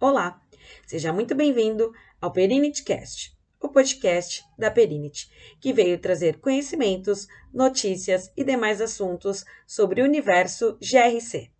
[0.00, 0.40] Olá,
[0.86, 5.28] seja muito bem-vindo ao PerinityCast, o podcast da Perinity,
[5.60, 11.50] que veio trazer conhecimentos, notícias e demais assuntos sobre o universo GRC.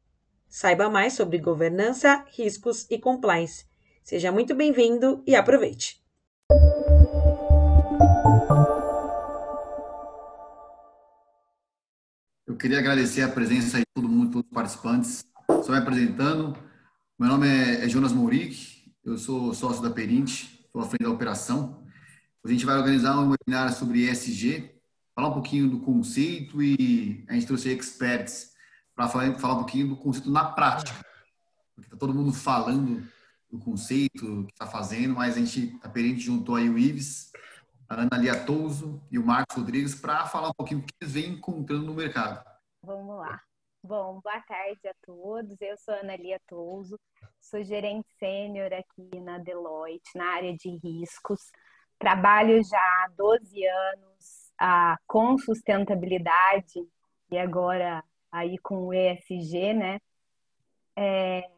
[0.48, 3.66] Saiba mais sobre governança, riscos e compliance.
[4.04, 6.00] Seja muito bem-vindo e aproveite!
[12.46, 15.24] Eu queria agradecer a presença de todo mundo, todos os participantes.
[15.64, 16.67] Só me apresentando,
[17.18, 21.84] meu nome é Jonas Mouric, eu sou sócio da Perint, estou à frente da operação.
[22.44, 24.80] A gente vai organizar um webinar sobre ESG,
[25.16, 28.52] falar um pouquinho do conceito e a gente trouxe experts
[28.94, 31.04] para falar, falar um pouquinho do conceito na prática.
[31.74, 33.04] Porque está todo mundo falando
[33.50, 37.32] do conceito que está fazendo, mas a gente, a Perint juntou aí o Ives,
[37.88, 41.14] a Ana Lia Touso e o Marcos Rodrigues para falar um pouquinho do que eles
[41.14, 42.44] vêm encontrando no mercado.
[42.80, 43.42] Vamos lá.
[43.82, 45.56] Bom, boa tarde a todos.
[45.60, 46.98] Eu sou Ana Lia Touso,
[47.40, 51.40] sou gerente sênior aqui na Deloitte, na área de riscos.
[51.96, 56.84] Trabalho já há 12 anos ah, com sustentabilidade
[57.30, 60.00] e agora aí com o ESG, né?
[60.96, 61.48] É,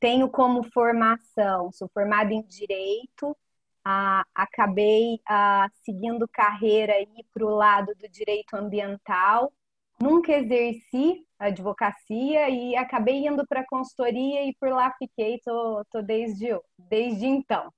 [0.00, 3.36] tenho como formação, sou formada em Direito,
[3.84, 9.52] ah, acabei ah, seguindo carreira aí para o lado do direito ambiental,
[10.00, 16.48] nunca exerci advocacia e acabei indo para consultoria e por lá fiquei, tô, tô desde,
[16.78, 17.72] desde então.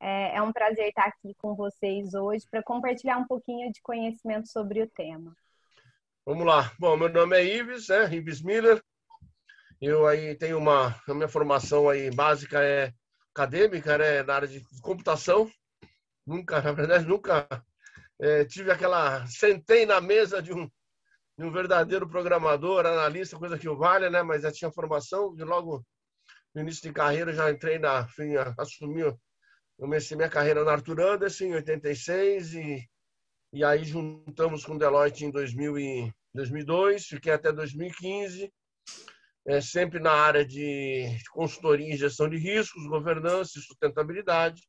[0.00, 4.48] É, é um prazer estar aqui com vocês hoje para compartilhar um pouquinho de conhecimento
[4.48, 5.34] sobre o tema.
[6.24, 6.70] Vamos lá.
[6.78, 8.14] Bom, meu nome é Ives, né?
[8.14, 8.82] Ives Miller.
[9.80, 12.92] Eu aí tenho uma, a minha formação aí básica é
[13.34, 14.22] acadêmica, né?
[14.22, 15.50] Na área de computação.
[16.26, 17.48] Nunca, na verdade, nunca
[18.20, 20.68] é, tive aquela sentei na mesa de um
[21.38, 24.22] de um verdadeiro programador, analista, coisa que o vale, né?
[24.22, 25.86] Mas já tinha formação e logo
[26.52, 29.04] no início de carreira já entrei na, enfim, assumi,
[29.78, 32.88] comecei minha carreira na Arthur Anderson em 86 e,
[33.52, 38.52] e aí juntamos com Deloitte em 2000 e 2002, fiquei até 2015,
[39.46, 44.60] é, sempre na área de consultoria e gestão de riscos, governança e sustentabilidade.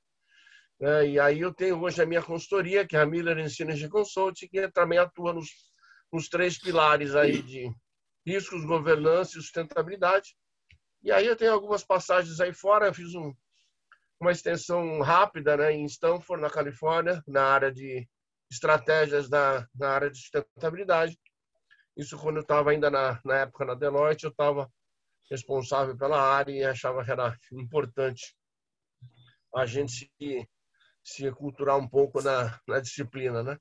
[0.82, 4.48] É, e aí eu tenho hoje a minha consultoria, que é a Miller Energy Consulting,
[4.48, 5.50] que também atua nos
[6.12, 7.72] nos três pilares aí de
[8.26, 10.36] riscos, governança e sustentabilidade.
[11.04, 13.34] E aí eu tenho algumas passagens aí fora, eu fiz um,
[14.20, 18.08] uma extensão rápida né, em Stanford, na Califórnia, na área de
[18.52, 21.18] estratégias da, na área de sustentabilidade.
[21.96, 24.70] Isso quando eu estava ainda na, na época na Deloitte, eu estava
[25.30, 28.36] responsável pela área e achava que era importante
[29.56, 30.50] a gente se,
[31.04, 33.58] se culturar um pouco na, na disciplina, né?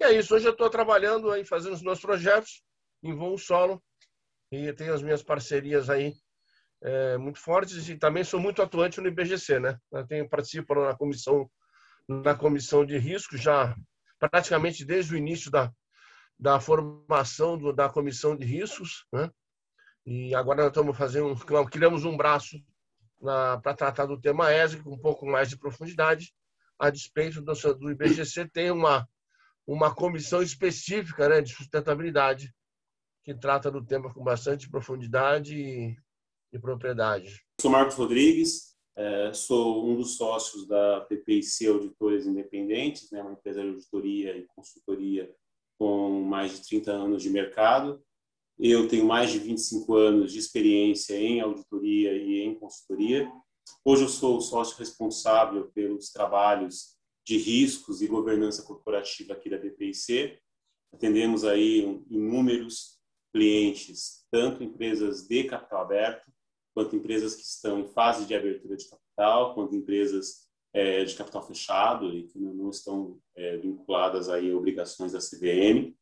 [0.00, 0.34] E é isso.
[0.34, 2.62] Hoje eu estou trabalhando aí, fazendo os meus projetos
[3.02, 3.82] em voo solo
[4.50, 6.14] e tenho as minhas parcerias aí
[6.82, 9.78] é, muito fortes e também sou muito atuante no IBGC, né?
[9.92, 11.50] Eu tenho participo na comissão
[12.08, 13.76] na comissão de risco já
[14.18, 15.70] praticamente desde o início da
[16.38, 19.30] da formação do, da comissão de riscos, né?
[20.06, 21.36] E agora nós estamos fazendo,
[21.70, 22.56] criamos um braço
[23.20, 26.32] para tratar do tema ESG com um pouco mais de profundidade,
[26.78, 29.06] a despeito do, do IBGC tem uma
[29.72, 32.52] uma comissão específica né, de sustentabilidade
[33.22, 35.96] que trata do tema com bastante profundidade e,
[36.52, 37.40] e propriedade.
[37.60, 43.62] Sou Marcos Rodrigues, é, sou um dos sócios da PPIC Auditores Independentes, né, uma empresa
[43.62, 45.32] de auditoria e consultoria
[45.78, 48.02] com mais de 30 anos de mercado.
[48.58, 53.30] Eu tenho mais de 25 anos de experiência em auditoria e em consultoria.
[53.84, 56.98] Hoje eu sou o sócio responsável pelos trabalhos
[57.30, 60.36] de riscos e governança corporativa aqui da BPIC.
[60.92, 62.98] Atendemos aí inúmeros
[63.32, 66.28] clientes, tanto empresas de capital aberto,
[66.74, 71.46] quanto empresas que estão em fase de abertura de capital, quanto empresas é, de capital
[71.46, 75.94] fechado e que não estão é, vinculadas aí a obrigações da CVM.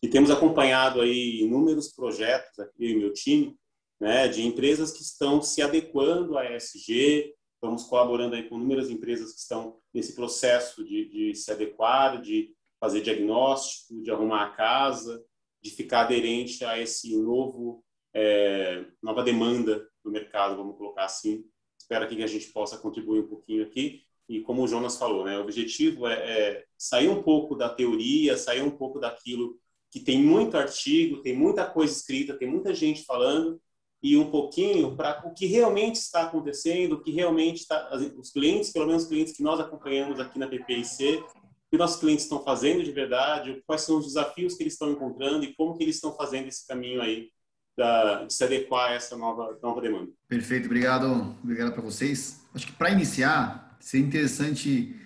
[0.00, 3.56] E temos acompanhado aí inúmeros projetos aqui e meu time,
[4.00, 9.32] né, de empresas que estão se adequando à ESG, Estamos colaborando aí com inúmeras empresas
[9.32, 15.24] que estão nesse processo de, de se adequar, de fazer diagnóstico, de arrumar a casa,
[15.62, 17.82] de ficar aderente a esse novo
[18.14, 21.44] é, nova demanda do mercado, vamos colocar assim.
[21.78, 24.02] Espero que a gente possa contribuir um pouquinho aqui.
[24.28, 28.36] E como o Jonas falou, né, o objetivo é, é sair um pouco da teoria,
[28.36, 29.58] sair um pouco daquilo
[29.90, 33.60] que tem muito artigo, tem muita coisa escrita, tem muita gente falando,
[34.02, 38.70] e um pouquinho para o que realmente está acontecendo, o que realmente está, os clientes,
[38.70, 42.42] pelo menos os clientes que nós acompanhamos aqui na PPIC, o que nossos clientes estão
[42.42, 45.96] fazendo de verdade, quais são os desafios que eles estão encontrando e como que eles
[45.96, 47.30] estão fazendo esse caminho aí
[47.76, 50.10] da, de se adequar a essa nova, nova demanda.
[50.28, 52.40] Perfeito, obrigado, obrigado para vocês.
[52.54, 54.96] Acho que para iniciar, seria interessante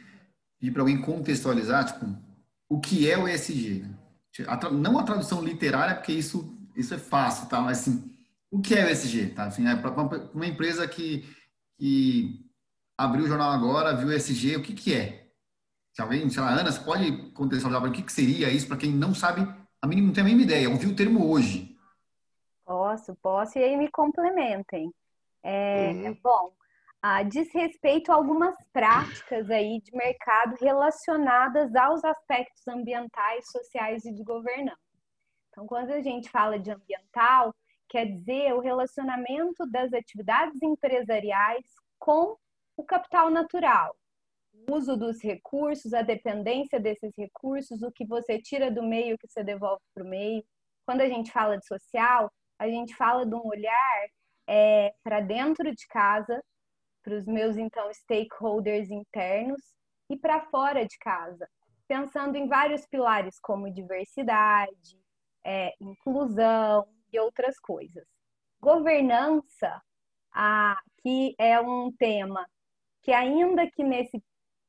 [0.59, 2.07] pedir para alguém contextualizar, tipo,
[2.69, 3.81] o que é o ESG.
[3.81, 3.97] Né?
[4.73, 7.61] Não a tradução literária, porque isso, isso é fácil, tá?
[7.61, 8.10] Mas assim,
[8.51, 9.35] o que é o ESG?
[9.35, 9.45] Tá?
[9.45, 9.91] Assim, é para
[10.35, 11.25] uma empresa que,
[11.79, 12.51] que
[12.99, 15.29] abriu o jornal agora, viu o ESG, o que, que é?
[15.93, 18.77] Se alguém, sei lá, Ana, você pode contextualizar para o que, que seria isso para
[18.77, 19.43] quem não sabe,
[19.83, 21.77] a mínima, não tem a mínima ideia, ouviu o termo hoje.
[22.65, 24.93] Posso, posso, e aí me complementem.
[25.43, 26.19] É, uhum.
[26.23, 26.53] Bom,
[27.03, 34.13] ah, diz respeito a algumas práticas aí de mercado relacionadas aos aspectos ambientais, sociais e
[34.13, 34.79] de governança.
[35.49, 37.55] Então, quando a gente fala de ambiental,
[37.91, 41.67] quer dizer o relacionamento das atividades empresariais
[41.99, 42.37] com
[42.77, 43.95] o capital natural,
[44.55, 49.19] o uso dos recursos, a dependência desses recursos, o que você tira do meio, o
[49.19, 50.43] que você devolve para o meio.
[50.87, 54.07] Quando a gente fala de social, a gente fala de um olhar
[54.49, 56.43] é, para dentro de casa,
[57.03, 59.61] para os meus então stakeholders internos
[60.09, 61.49] e para fora de casa,
[61.89, 65.01] pensando em vários pilares como diversidade,
[65.45, 68.07] é, inclusão e outras coisas.
[68.61, 69.81] Governança,
[70.33, 72.47] ah, que é um tema
[73.03, 74.23] que ainda que nesse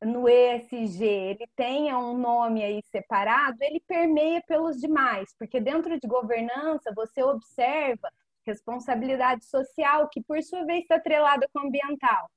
[0.04, 6.08] no ESG ele tenha um nome aí separado, ele permeia pelos demais, porque dentro de
[6.08, 8.12] governança você observa
[8.44, 12.28] responsabilidade social, que por sua vez está atrelada com ambiental.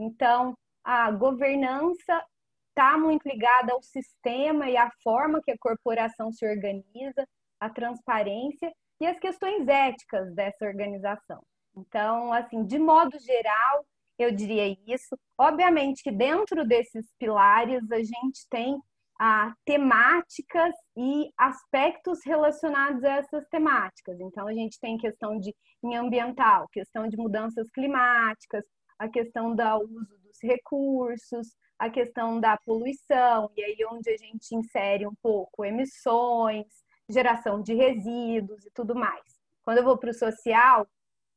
[0.00, 2.24] Então, a governança
[2.70, 7.24] está muito ligada ao sistema e à forma que a corporação se organiza,
[7.60, 8.72] a transparência
[9.02, 11.42] e as questões éticas dessa organização.
[11.76, 13.84] Então, assim, de modo geral,
[14.16, 15.18] eu diria isso.
[15.36, 18.78] Obviamente que dentro desses pilares a gente tem
[19.20, 24.20] ah, temáticas e aspectos relacionados a essas temáticas.
[24.20, 25.52] Então a gente tem questão de
[25.82, 28.64] em ambiental, questão de mudanças climáticas,
[28.96, 34.54] a questão do uso dos recursos, a questão da poluição, e aí onde a gente
[34.54, 36.66] insere um pouco emissões,
[37.08, 39.22] geração de resíduos e tudo mais.
[39.64, 40.86] Quando eu vou para o social,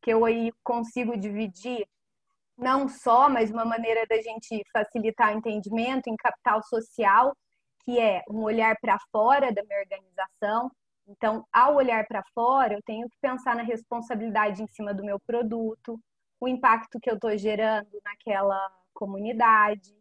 [0.01, 1.87] que eu aí consigo dividir
[2.57, 7.35] não só, mas uma maneira da gente facilitar o entendimento em capital social,
[7.83, 10.71] que é um olhar para fora da minha organização.
[11.07, 15.19] Então, ao olhar para fora, eu tenho que pensar na responsabilidade em cima do meu
[15.19, 15.99] produto,
[16.39, 19.93] o impacto que eu estou gerando naquela comunidade.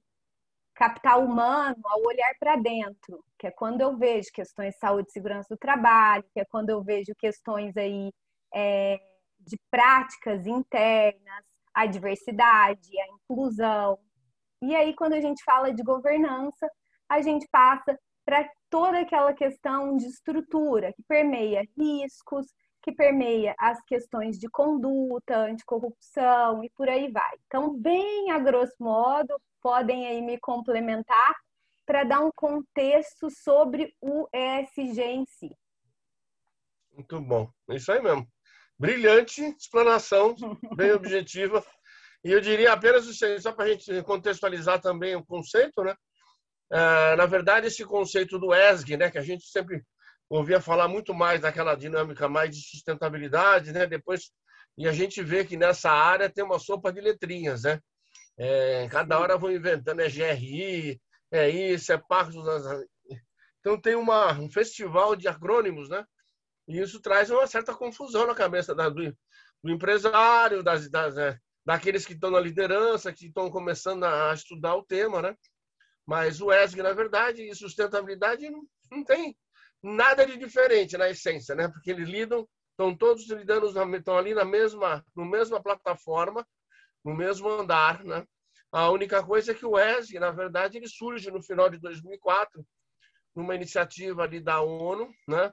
[0.75, 5.13] Capital humano, ao olhar para dentro, que é quando eu vejo questões de saúde e
[5.13, 8.13] segurança do trabalho, que é quando eu vejo questões aí
[8.53, 8.99] é,
[9.39, 13.99] de práticas internas, a diversidade, a inclusão.
[14.63, 16.69] E aí, quando a gente fala de governança,
[17.09, 22.47] a gente passa para toda aquela questão de estrutura que permeia riscos,
[22.83, 27.37] que permeia as questões de conduta, anticorrupção e por aí vai.
[27.47, 29.35] Então, bem a grosso modo,
[29.65, 31.35] podem aí me complementar
[31.87, 35.51] para dar um contexto sobre o ESG em si.
[36.93, 38.29] Muito bom, é isso aí mesmo
[38.79, 40.35] brilhante explanação,
[40.77, 41.65] bem objetiva.
[42.25, 45.95] E eu diria apenas o seguinte, só para a gente contextualizar também o conceito, né?
[46.73, 49.83] Ah, na verdade, esse conceito do ESG, né, que a gente sempre
[50.29, 53.87] ouvia falar muito mais daquela dinâmica mais de sustentabilidade, né?
[53.87, 54.31] Depois
[54.77, 57.79] e a gente vê que nessa área tem uma sopa de letrinhas, né?
[58.37, 61.01] É, cada hora vão inventando é GRI,
[61.31, 62.65] é isso, é Pacto das
[63.65, 66.05] então tem uma, um festival de acrônimos, né?
[66.69, 69.11] E isso traz uma certa confusão na cabeça da, do,
[69.63, 74.77] do, empresário, das, das, é, daqueles que estão na liderança, que estão começando a estudar
[74.77, 75.35] o tema, né?
[76.07, 79.35] Mas o ESG, na verdade, e sustentabilidade não, não tem
[79.83, 81.67] nada de diferente na essência, né?
[81.67, 86.47] Porque eles lidam, estão todos lidando, estão ali na mesma, no mesma plataforma,
[87.05, 88.27] no mesmo andar, né?
[88.73, 92.65] A única coisa é que o ESG, na verdade, ele surge no final de 2004,
[93.35, 95.53] numa iniciativa ali da ONU, né?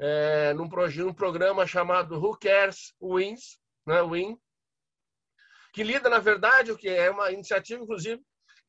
[0.00, 4.36] é, num, num programa chamado Who Cares Wins, né, Win,
[5.74, 8.20] que lida, na verdade, o que é uma iniciativa, inclusive,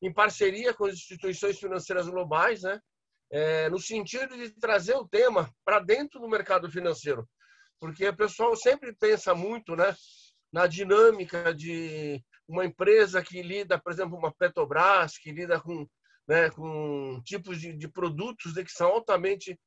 [0.02, 2.78] em parceria com as instituições financeiras globais, né,
[3.30, 7.26] é, no sentido de trazer o tema para dentro do mercado financeiro.
[7.80, 9.96] Porque o pessoal sempre pensa muito né,
[10.52, 15.88] na dinâmica de uma empresa que lida, por exemplo, uma Petrobras, que lida com,
[16.28, 19.58] né, com tipos de, de produtos né, que são altamente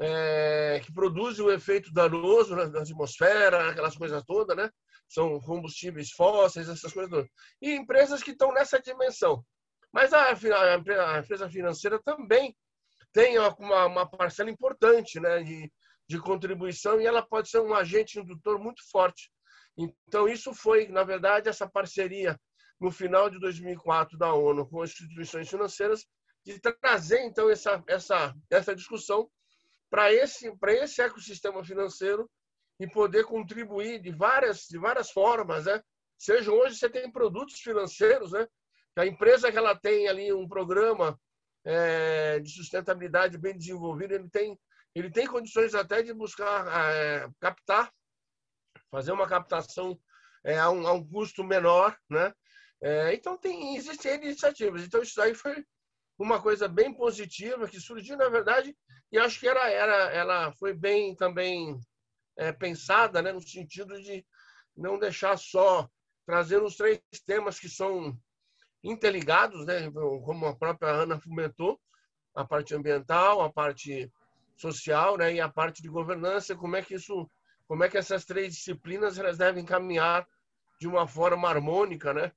[0.00, 4.68] é, que produzem o efeito danoso na, na, atmosfera, aquelas coisas todas, né?
[5.08, 7.28] São combustíveis fósseis, essas coisas todas.
[7.62, 9.44] E empresas que estão nessa dimensão.
[9.92, 12.56] Mas a, a, a empresa financeira também
[13.12, 15.42] tem uma, uma parcela importante, né?
[15.44, 15.70] De,
[16.08, 19.30] de contribuição e ela pode ser um agente indutor muito forte.
[19.76, 22.38] Então, isso foi, na verdade, essa parceria
[22.80, 26.04] no final de 2004 da ONU com instituições financeiras
[26.44, 29.28] de trazer, então, essa, essa, essa discussão
[29.90, 32.30] para esse, esse ecossistema financeiro
[32.78, 35.82] e poder contribuir de várias, de várias formas, né?
[36.18, 38.46] Seja hoje você tem produtos financeiros, né?
[38.96, 41.18] A empresa que ela tem ali um programa
[41.64, 44.58] é, de sustentabilidade bem desenvolvido, ele tem
[44.94, 47.92] ele tem condições até de buscar é, captar,
[48.94, 49.98] fazer uma captação
[50.44, 52.32] é, a, um, a, um, custo menor, né?
[52.80, 54.84] É, então tem existem iniciativas.
[54.84, 55.64] Então isso aí foi
[56.16, 58.76] uma coisa bem positiva que surgiu na verdade
[59.10, 61.76] e acho que era era ela foi bem também
[62.36, 63.32] é, pensada, né?
[63.32, 64.24] No sentido de
[64.76, 65.88] não deixar só
[66.24, 68.16] trazendo os três temas que são
[68.80, 69.90] interligados, né?
[69.90, 71.80] Como a própria Ana comentou,
[72.32, 74.08] a parte ambiental, a parte
[74.56, 77.28] social, né, e a parte de governança, como é que isso,
[77.66, 80.26] como é que essas três disciplinas elas devem caminhar
[80.80, 82.32] de uma forma harmônica, né,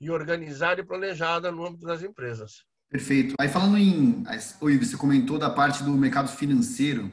[0.00, 2.64] e organizada e planejada no âmbito das empresas.
[2.90, 3.34] Perfeito.
[3.40, 4.24] Aí falando em,
[4.60, 7.10] oi, você comentou da parte do mercado financeiro.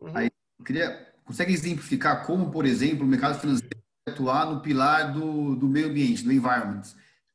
[0.00, 0.16] Uhum.
[0.16, 0.30] Aí
[0.64, 3.76] queria, consegue exemplificar como, por exemplo, o mercado financeiro
[4.08, 6.82] atuar no pilar do, do meio ambiente, do environment?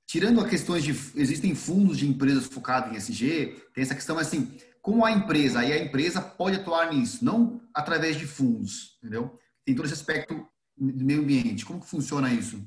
[0.07, 4.57] Tirando as questões de existem fundos de empresas focados em SG, tem essa questão assim,
[4.81, 9.39] como a empresa, aí a empresa pode atuar nisso, não através de fundos, entendeu?
[9.65, 11.65] Tem todo esse aspecto do meio ambiente.
[11.65, 12.57] Como que funciona isso?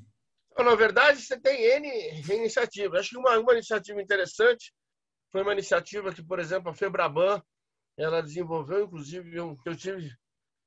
[0.58, 3.00] Na verdade, você tem N iniciativas.
[3.00, 4.72] Acho que uma, uma iniciativa interessante
[5.30, 7.42] foi uma iniciativa que, por exemplo, a Febraban,
[7.98, 10.10] ela desenvolveu, inclusive, eu, eu tive,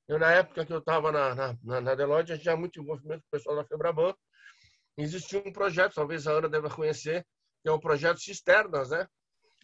[0.08, 3.22] eu, na época que eu estava na, na, na Deloitte, a gente tinha muito envolvimento
[3.22, 4.14] com o pessoal da Febraban.
[4.98, 7.26] Existia um projeto, talvez a Ana deva conhecer,
[7.64, 9.08] que é o projeto Cisternas, né?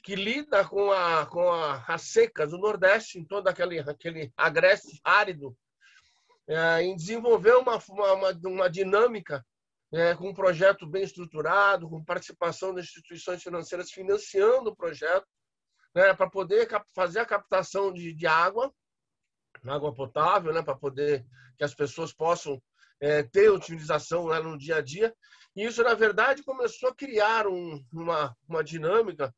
[0.05, 4.99] que lida com a com a, a seca do Nordeste, em todo aquele aquele agreste
[5.03, 5.57] árido,
[6.47, 9.45] é, em desenvolver uma uma, uma dinâmica
[9.91, 15.25] é, com um projeto bem estruturado, com participação das instituições financeiras financiando o projeto,
[15.93, 18.73] né, para poder fazer a captação de, de água,
[19.65, 21.25] água potável, né, para poder
[21.57, 22.61] que as pessoas possam
[22.99, 25.15] é, ter utilização né, no dia a dia.
[25.55, 29.33] E isso, na verdade, começou a criar um, uma, uma dinâmica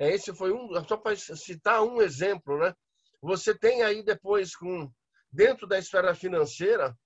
[0.00, 2.74] é, esse foi um, só para citar um exemplo, né?
[3.20, 4.90] Você tem aí depois, com,
[5.32, 6.96] dentro da esfera financeira,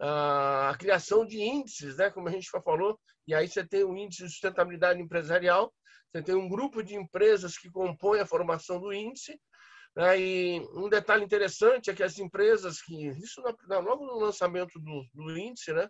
[0.00, 2.10] a, criação de índices, né?
[2.10, 5.72] Como a gente já falou, e aí você tem o índice de sustentabilidade empresarial,
[6.12, 9.38] você tem um grupo de empresas que compõe a formação do índice,
[9.94, 10.18] né?
[10.18, 15.36] e um detalhe interessante é que as empresas que, isso logo no lançamento do, do
[15.36, 15.88] índice, né?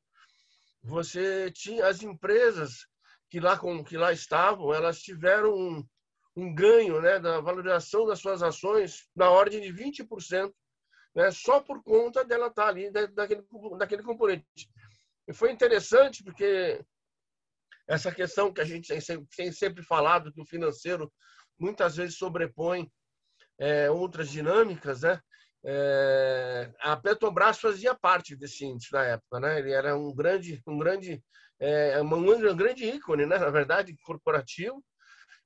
[0.83, 2.87] Você tinha as empresas
[3.31, 5.85] que lá, com, que lá estavam, elas tiveram um,
[6.37, 10.53] um ganho né, da valorização das suas ações na ordem de 20%,
[11.15, 13.45] né, só por conta dela estar tá ali, daquele,
[13.79, 14.71] daquele componente.
[15.27, 16.83] E foi interessante porque
[17.87, 18.93] essa questão que a gente
[19.37, 21.13] tem sempre falado, que o financeiro
[21.59, 22.91] muitas vezes sobrepõe
[23.59, 25.21] é, outras dinâmicas, né?
[25.65, 29.59] É, a Petrobras fazia parte desse índice na época, né?
[29.59, 31.23] Ele era um grande, um grande,
[31.59, 33.39] é, um grande ícone, né?
[33.39, 34.85] Na verdade, corporativo,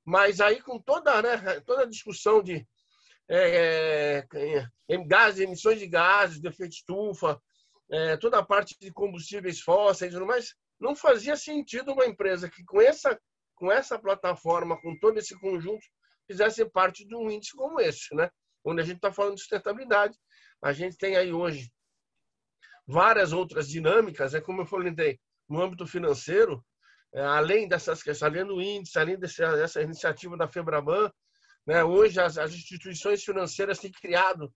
[0.04, 2.66] mas aí com toda, né, toda a discussão de
[3.34, 4.26] é,
[4.88, 7.40] é, gases, emissões de gases, de efeito estufa,
[7.90, 12.80] é, toda a parte de combustíveis fósseis, mas não fazia sentido uma empresa que com
[12.80, 13.18] essa
[13.54, 15.84] com essa plataforma, com todo esse conjunto,
[16.26, 18.28] fizesse parte de um índice como esse, né?
[18.64, 20.18] Onde a gente está falando de sustentabilidade,
[20.60, 21.70] a gente tem aí hoje
[22.86, 24.92] várias outras dinâmicas, é como eu falei
[25.48, 26.64] no âmbito financeiro,
[27.14, 31.12] é, além dessas questões, além do índice, além dessa, dessa iniciativa da FEBRABAN,
[31.66, 34.52] né, hoje as, as, instituições financeiras têm criado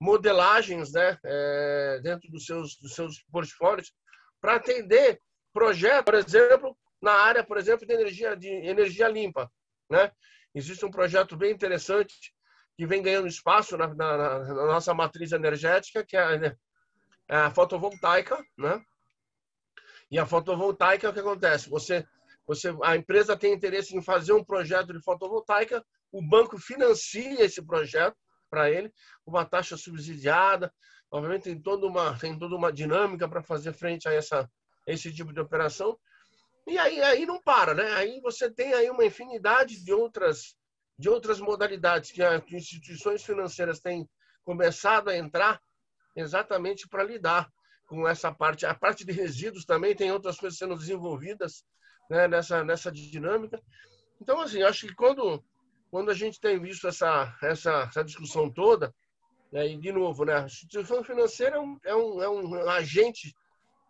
[0.00, 3.92] modelagens né, é, dentro dos seus, dos seus portfólios
[4.40, 5.20] para atender
[5.52, 9.50] projetos, por exemplo, na área, por exemplo, de energia, de energia limpa.
[9.90, 10.12] Né?
[10.54, 12.14] Existe um projeto bem interessante
[12.76, 16.56] que vem ganhando espaço na, na, na nossa matriz energética, que é a,
[17.28, 18.80] é a fotovoltaica, né?
[20.10, 21.68] E a fotovoltaica, o que acontece?
[21.68, 22.06] Você,
[22.46, 27.62] você, a empresa tem interesse em fazer um projeto de fotovoltaica, o banco financia esse
[27.62, 28.16] projeto
[28.50, 28.92] para ele,
[29.26, 30.72] uma taxa subsidiada.
[31.10, 34.50] Obviamente tem toda uma, tem toda uma dinâmica para fazer frente a essa,
[34.86, 35.98] esse tipo de operação.
[36.66, 37.92] E aí, aí não para, né?
[37.94, 40.54] Aí você tem aí uma infinidade de outras,
[40.98, 44.08] de outras modalidades que as instituições financeiras têm
[44.44, 45.60] começado a entrar
[46.14, 47.50] exatamente para lidar
[47.86, 48.66] com essa parte.
[48.66, 51.64] A parte de resíduos também tem outras coisas sendo desenvolvidas
[52.10, 53.60] né, nessa, nessa dinâmica.
[54.20, 55.42] Então, assim, acho que quando,
[55.90, 58.94] quando a gente tem visto essa, essa, essa discussão toda,
[59.50, 59.68] Né?
[59.68, 60.36] E, de novo, né?
[60.36, 63.34] a instituição financeira é um, é um, é um agente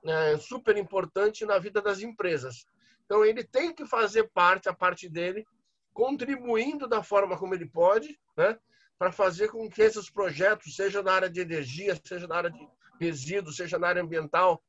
[0.05, 2.67] né, super importante na vida das empresas.
[3.05, 5.47] Então, ele tem que fazer parte, a parte dele,
[5.93, 8.57] contribuindo da forma como ele pode, né,
[8.99, 12.69] para fazer com que esses projetos, seja na área de energia, seja na área de
[13.01, 14.63] resíduos, seja na área ambiental,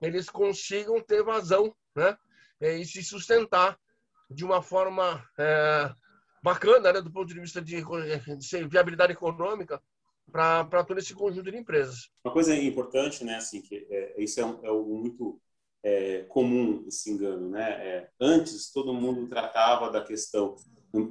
[0.00, 2.16] eles consigam ter vazão né,
[2.60, 3.78] e se sustentar
[4.30, 5.94] de uma forma é,
[6.42, 9.80] bacana, né, do ponto de vista de, de viabilidade econômica,
[10.30, 12.10] para todo esse conjunto de empresas.
[12.24, 15.40] Uma coisa importante, né, assim, que é, isso é, um, é algo muito
[15.82, 17.70] é, comum, esse engano, né?
[17.70, 20.54] É, antes todo mundo tratava da questão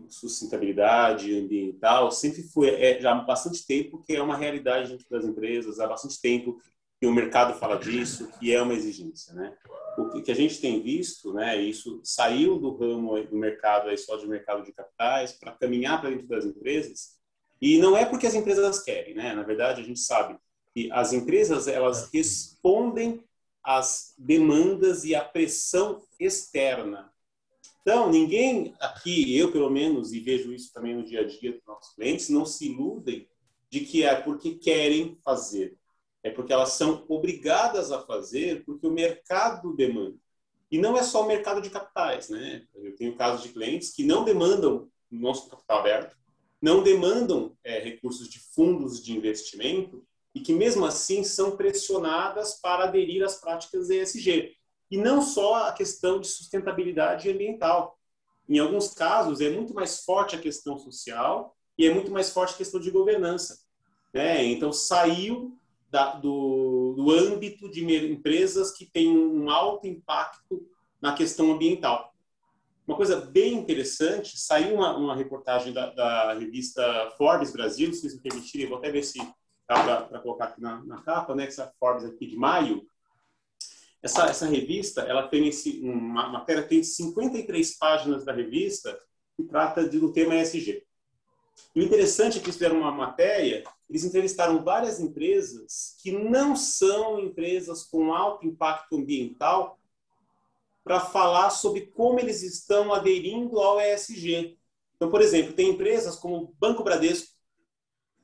[0.08, 5.26] sustentabilidade ambiental, sempre foi é, já há bastante tempo que é uma realidade dentro das
[5.26, 6.58] empresas, há bastante tempo
[7.02, 9.58] que o mercado fala disso, que é uma exigência, né?
[9.98, 14.18] O que a gente tem visto, né, isso saiu do ramo do mercado aí só
[14.18, 17.20] de mercado de capitais para caminhar para dentro das empresas,
[17.60, 19.34] e não é porque as empresas querem, né?
[19.34, 20.38] Na verdade, a gente sabe
[20.76, 23.24] que as empresas elas respondem
[23.64, 27.12] às demandas e à pressão externa.
[27.82, 31.66] Então, ninguém aqui, eu pelo menos, e vejo isso também no dia a dia dos
[31.66, 33.28] nossos clientes, não se iludem
[33.72, 35.81] de que é porque querem fazer.
[36.24, 40.18] É porque elas são obrigadas a fazer porque o mercado demanda.
[40.72, 42.64] E não é só o mercado de capitais, né?
[42.76, 46.16] Eu tenho casos de clientes que não demandam nosso capital aberto,
[46.62, 52.86] não demandam é, recursos de fundos de investimento e que, mesmo assim, são pressionadas para
[52.86, 54.56] aderir às práticas ESG.
[54.90, 57.98] E não só a questão de sustentabilidade ambiental.
[58.48, 62.54] Em alguns casos, é muito mais forte a questão social e é muito mais forte
[62.54, 63.60] a questão de governança.
[64.14, 64.44] Né?
[64.46, 65.58] Então, saiu
[65.92, 70.66] da, do, do âmbito de empresas que têm um alto impacto
[71.02, 72.14] na questão ambiental.
[72.88, 78.16] Uma coisa bem interessante, saiu uma, uma reportagem da, da, revista Forbes Brasil, se vocês
[78.16, 79.20] me permitirem, vou até ver se
[79.68, 82.86] dá para colocar aqui na, na, capa, né, essa Forbes aqui de maio.
[84.02, 88.98] Essa, essa revista, ela tem esse, uma matéria, tem 53 páginas da revista
[89.36, 90.84] que trata de, do tema ESG.
[91.76, 97.20] O interessante é que eles fizeram uma matéria, eles entrevistaram várias empresas que não são
[97.20, 99.78] empresas com alto impacto ambiental,
[100.82, 104.58] para falar sobre como eles estão aderindo ao ESG.
[104.96, 107.36] Então, por exemplo, tem empresas como Banco Bradesco,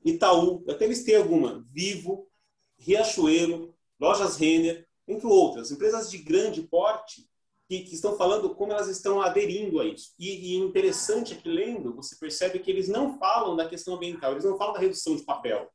[0.05, 2.29] Itaú, até têm alguma, Vivo,
[2.77, 7.29] Riachuelo, Lojas Renner, entre outras, empresas de grande porte
[7.67, 10.13] que, que, estão falando como elas estão aderindo a isso.
[10.17, 14.31] E, e interessante é que, lendo, você percebe que eles não falam da questão ambiental,
[14.31, 15.69] eles não falam da redução de papel.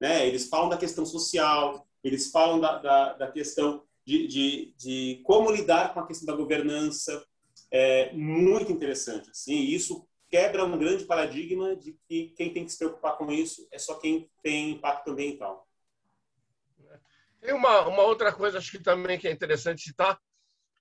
[0.00, 0.26] Né?
[0.26, 5.50] Eles falam da questão social, eles falam da, da, da questão de, de, de como
[5.50, 7.24] lidar com a questão da governança.
[7.70, 9.30] É muito interessante.
[9.30, 13.66] Assim, isso quebra um grande paradigma de que quem tem que se preocupar com isso
[13.70, 15.68] é só quem tem impacto ambiental.
[17.40, 20.18] Tem uma, uma outra coisa, acho que também que é interessante citar,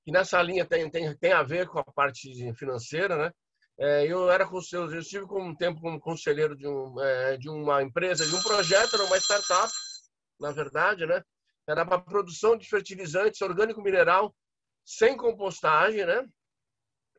[0.03, 3.31] que nessa linha tem, tem, tem a ver com a parte financeira, né?
[3.79, 7.81] É, eu era eu estive com um tempo como conselheiro de, um, é, de uma
[7.81, 9.71] empresa, de um projeto, era uma startup,
[10.39, 11.23] na verdade, né?
[11.67, 14.35] era para produção de fertilizantes orgânico mineral
[14.85, 16.27] sem compostagem, né?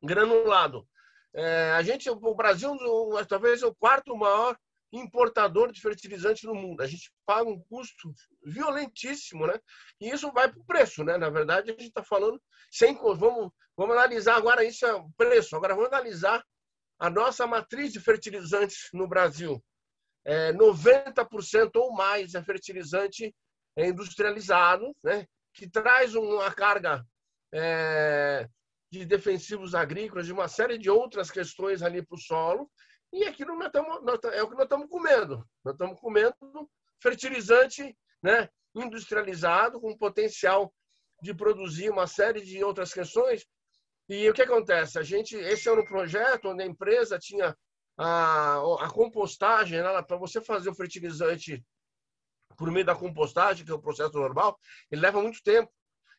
[0.02, 0.86] Granulado.
[1.34, 2.76] É, a gente, o Brasil,
[3.28, 4.56] talvez o quarto maior
[4.92, 6.82] importador de fertilizantes no mundo.
[6.82, 8.12] A gente paga um custo
[8.44, 9.58] violentíssimo, né?
[10.00, 11.16] E isso vai para o preço, né?
[11.16, 15.56] Na verdade, a gente está falando sem vamos vamos analisar agora isso é o preço.
[15.56, 16.44] Agora vamos analisar
[16.98, 19.62] a nossa matriz de fertilizantes no Brasil.
[20.24, 23.34] É, 90% ou mais é fertilizante
[23.76, 27.04] industrializado, né, que traz uma carga
[27.52, 28.46] é,
[28.90, 32.70] de defensivos agrícolas, de uma série de outras questões ali para o solo.
[33.12, 35.46] E aquilo nós estamos, nós, é o que nós estamos comendo.
[35.64, 36.34] Nós estamos comendo
[37.00, 40.72] fertilizante né, industrializado, com potencial
[41.20, 43.46] de produzir uma série de outras questões.
[44.08, 44.98] E o que acontece?
[44.98, 47.56] A gente, esse era um projeto onde a empresa tinha
[47.96, 51.62] a, a compostagem, né, para você fazer o fertilizante
[52.56, 54.58] por meio da compostagem, que é o processo normal,
[54.90, 55.70] ele leva muito tempo.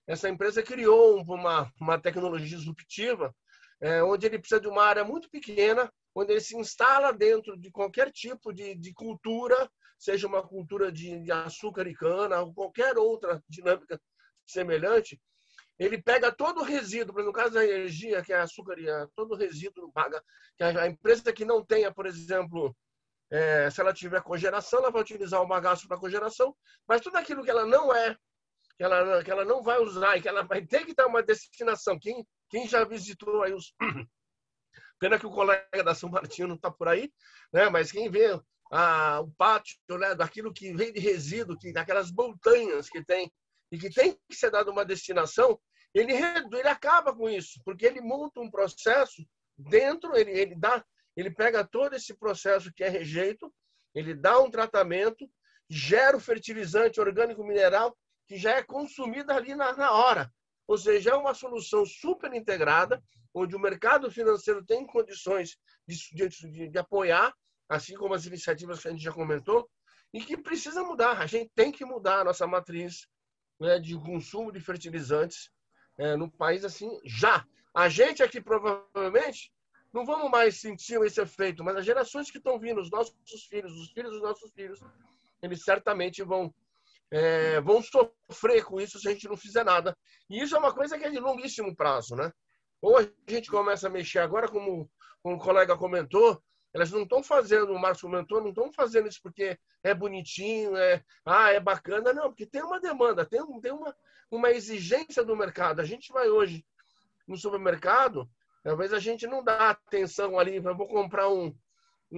[0.06, 3.34] Essa empresa criou uma, uma tecnologia disruptiva,
[3.82, 7.72] é, onde ele precisa de uma área muito pequena, onde ele se instala dentro de
[7.72, 12.98] qualquer tipo de, de cultura, seja uma cultura de, de açúcar e cana, ou qualquer
[12.98, 14.00] outra dinâmica
[14.46, 15.20] semelhante,
[15.80, 19.38] ele pega todo o resíduo, no caso da energia, que é açúcar e todo o
[19.38, 20.24] resíduo paga,
[20.56, 22.76] que a empresa que não tenha, por exemplo,
[23.32, 26.56] é, se ela tiver cogeração, ela vai utilizar o bagaço para cogeração,
[26.88, 28.16] mas tudo aquilo que ela não é,
[28.78, 31.24] que ela, que ela não vai usar e que ela vai ter que dar uma
[31.24, 31.98] destinação.
[32.00, 33.74] Quem, quem já visitou aí os.
[35.00, 37.12] Pena que o colega da São Martinho não está por aí,
[37.52, 37.68] né?
[37.68, 38.40] mas quem vê
[38.72, 43.34] a, o pátio né, daquilo que vem de resíduo, que, daquelas montanhas que tem,
[43.72, 45.60] e que tem que ser dado uma destinação,
[45.96, 50.86] ele, ele acaba com isso, porque ele monta um processo dentro, ele, ele, dá,
[51.18, 53.52] ele pega todo esse processo que é rejeito,
[53.96, 55.28] ele dá um tratamento,
[55.68, 60.32] gera o fertilizante orgânico mineral que já é consumido ali na, na hora.
[60.68, 63.02] Ou seja, é uma solução super integrada,
[63.34, 67.34] onde o mercado financeiro tem condições de, de, de, apoiar,
[67.68, 69.70] assim como as iniciativas que a gente já comentou,
[70.14, 71.20] e que precisa mudar.
[71.20, 73.08] A gente tem que mudar a nossa matriz
[73.60, 75.50] né, de consumo de fertilizantes
[75.98, 77.46] é, no país assim já.
[77.74, 79.52] A gente aqui provavelmente
[79.92, 83.72] não vamos mais sentir esse efeito, mas as gerações que estão vindo, os nossos filhos,
[83.74, 84.80] os filhos dos nossos filhos,
[85.42, 86.54] eles certamente vão
[87.12, 89.96] é, vão sofrer com isso se a gente não fizer nada.
[90.30, 92.32] E isso é uma coisa que é de longuíssimo prazo, né?
[92.82, 94.90] Ou a gente começa a mexer agora, como,
[95.22, 96.42] como o colega comentou,
[96.74, 101.04] elas não estão fazendo, o Marcos comentou, não estão fazendo isso porque é bonitinho, é,
[101.24, 103.96] ah, é bacana, não, porque tem uma demanda, tem, tem uma,
[104.32, 105.80] uma exigência do mercado.
[105.80, 106.66] A gente vai hoje
[107.28, 108.28] no supermercado,
[108.64, 111.56] talvez a gente não dá atenção ali, vou comprar um,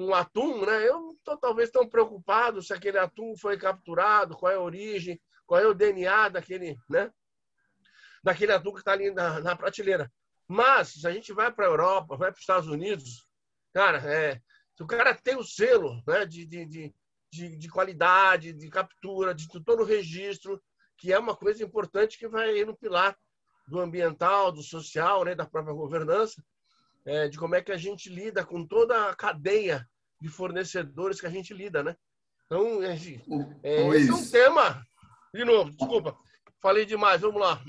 [0.01, 0.87] um atum, né?
[0.87, 5.19] Eu não estou talvez tão preocupado se aquele atum foi capturado, qual é a origem,
[5.45, 7.11] qual é o DNA daquele, né?
[8.21, 10.11] Daquele atum que está ali na, na, prateleira.
[10.47, 13.25] Mas se a gente vai para a Europa, vai para os Estados Unidos,
[13.73, 14.41] cara, é,
[14.75, 16.25] se o cara tem o selo, né?
[16.25, 16.95] De, de, de,
[17.31, 20.61] de, de qualidade, de captura, de todo o registro,
[20.97, 23.17] que é uma coisa importante que vai no pilar
[23.67, 25.33] do ambiental, do social, né?
[25.33, 26.43] Da própria governança
[27.05, 29.87] é, de como é que a gente lida com toda a cadeia
[30.19, 31.95] de fornecedores que a gente lida, né?
[32.45, 32.97] Então, é,
[33.63, 34.85] é, esse é um tema.
[35.33, 36.17] De novo, desculpa,
[36.61, 37.61] falei demais, vamos lá.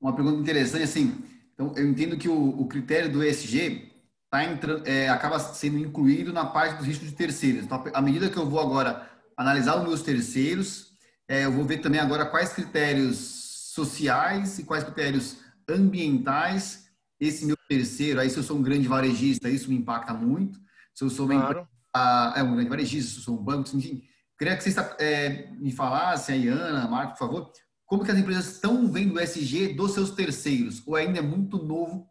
[0.00, 3.90] Uma pergunta interessante, assim, então eu entendo que o, o critério do ESG
[4.30, 7.64] tá entrando, é, acaba sendo incluído na parte dos riscos de terceiros.
[7.64, 10.90] Então, à medida que eu vou agora analisar os meus terceiros,
[11.28, 13.18] é, eu vou ver também agora quais critérios
[13.74, 15.38] sociais e quais critérios
[15.68, 16.89] ambientais
[17.20, 20.58] esse meu terceiro, aí se eu sou um grande varejista, isso me impacta muito.
[20.94, 21.60] Se eu sou uma claro.
[21.60, 24.02] empresa, é um grande varejista, se eu sou um banco, enfim.
[24.38, 27.52] Queria que vocês é, me falassem, aí, Ana, Marco, por favor,
[27.84, 30.82] como que as empresas estão vendo o SG dos seus terceiros?
[30.86, 32.08] Ou ainda é muito novo,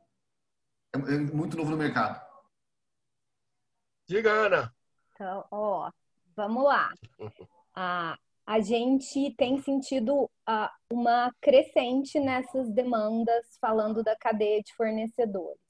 [0.95, 2.23] é, é muito novo no mercado?
[4.07, 4.75] Diga, Ana.
[5.15, 5.91] Então, ó,
[6.35, 6.93] vamos lá.
[7.81, 8.17] Ah,
[8.49, 15.61] a gente tem sentido uh, uma crescente nessas demandas, falando da cadeia de fornecedores.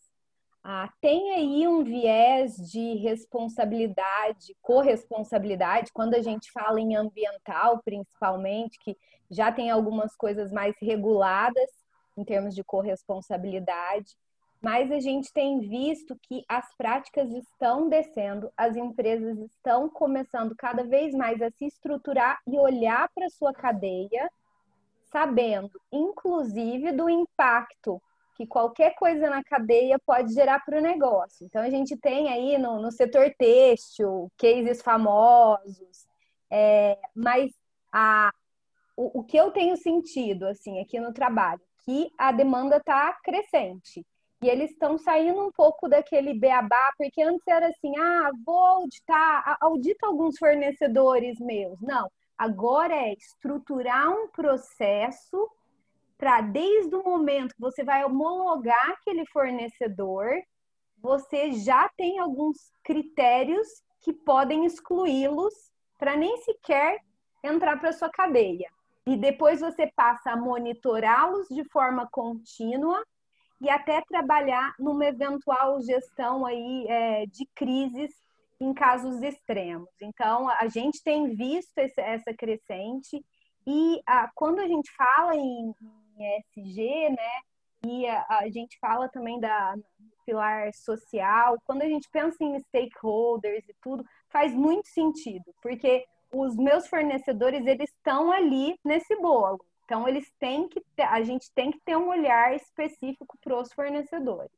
[0.65, 8.79] Uh, tem aí um viés de responsabilidade, corresponsabilidade, quando a gente fala em ambiental, principalmente,
[8.79, 8.95] que
[9.29, 11.69] já tem algumas coisas mais reguladas
[12.15, 14.15] em termos de corresponsabilidade
[14.61, 20.83] mas a gente tem visto que as práticas estão descendo, as empresas estão começando cada
[20.83, 24.29] vez mais a se estruturar e olhar para a sua cadeia,
[25.11, 28.01] sabendo, inclusive, do impacto
[28.35, 31.45] que qualquer coisa na cadeia pode gerar para o negócio.
[31.45, 36.07] Então, a gente tem aí no, no setor têxtil, cases famosos,
[36.49, 37.51] é, mas
[37.91, 38.31] a,
[38.95, 44.05] o, o que eu tenho sentido, assim, aqui no trabalho, que a demanda está crescente.
[44.41, 49.57] E eles estão saindo um pouco daquele beabá, porque antes era assim: ah, vou auditar,
[49.59, 51.79] audita alguns fornecedores meus.
[51.81, 55.49] Não, agora é estruturar um processo
[56.17, 60.31] para, desde o momento que você vai homologar aquele fornecedor,
[61.01, 63.67] você já tem alguns critérios
[64.01, 65.53] que podem excluí-los
[65.97, 66.99] para nem sequer
[67.43, 68.69] entrar para sua cadeia.
[69.05, 73.03] E depois você passa a monitorá-los de forma contínua
[73.61, 78.11] e até trabalhar numa eventual gestão aí é, de crises
[78.59, 79.89] em casos extremos.
[80.01, 83.23] Então, a gente tem visto esse, essa crescente
[83.65, 85.73] e a, quando a gente fala em,
[86.17, 87.39] em né,
[87.85, 89.75] e a, a, gente fala também da
[90.25, 96.55] pilar social, quando a gente pensa em stakeholders e tudo, faz muito sentido, porque os
[96.55, 99.59] meus fornecedores, eles estão ali nesse bolo.
[99.89, 103.73] Então, eles têm que ter, a gente tem que ter um olhar específico para os
[103.73, 104.51] fornecedores.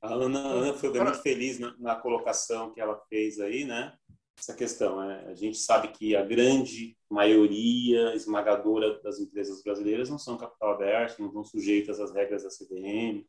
[0.00, 3.92] A Ana, Ana foi muito feliz na, na, colocação que ela fez aí, né?
[4.38, 5.26] Essa questão, né?
[5.28, 11.20] A gente sabe que a grande maioria esmagadora das empresas brasileiras não são capital aberto,
[11.20, 13.26] não estão sujeitas às regras da CVM,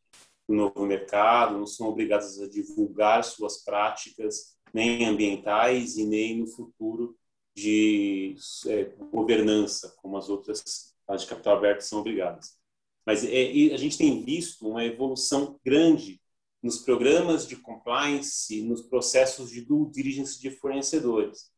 [0.47, 6.47] do novo mercado, não são obrigadas a divulgar suas práticas, nem ambientais e nem no
[6.47, 7.17] futuro
[7.55, 8.35] de
[8.67, 12.57] é, governança, como as outras as de capital aberto são obrigadas.
[13.05, 16.19] Mas é, a gente tem visto uma evolução grande
[16.61, 21.51] nos programas de compliance, nos processos de due diligence de fornecedores.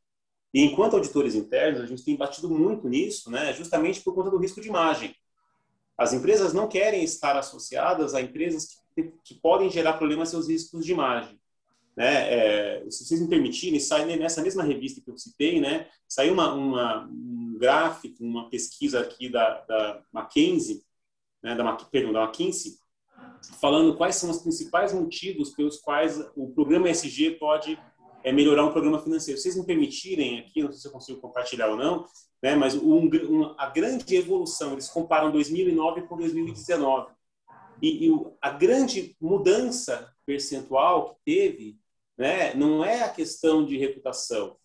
[0.54, 4.38] E enquanto auditores internos, a gente tem batido muito nisso, né, justamente por conta do
[4.38, 5.16] risco de imagem.
[5.98, 10.86] As empresas não querem estar associadas a empresas que, que podem gerar problemas seus riscos
[10.86, 11.40] de imagem.
[11.98, 12.32] Né?
[12.32, 16.54] É, se vocês me permitirem, sai nessa mesma revista que eu citei, né, saiu uma,
[16.54, 20.04] uma, um gráfico, uma pesquisa aqui da, da
[21.42, 22.74] né, da, perdão, da McKinsey,
[23.60, 27.80] falando quais são os principais motivos pelos quais o programa ESG pode
[28.24, 29.40] é, melhorar um programa financeiro.
[29.40, 32.06] Se vocês me permitirem aqui, não sei se eu consigo compartilhar ou não,
[32.44, 37.12] né, mas um, um, a grande evolução, eles comparam 2009 com 2019.
[37.82, 41.87] E, e a grande mudança percentual que teve
[42.18, 44.58] né, não é a questão de reputação,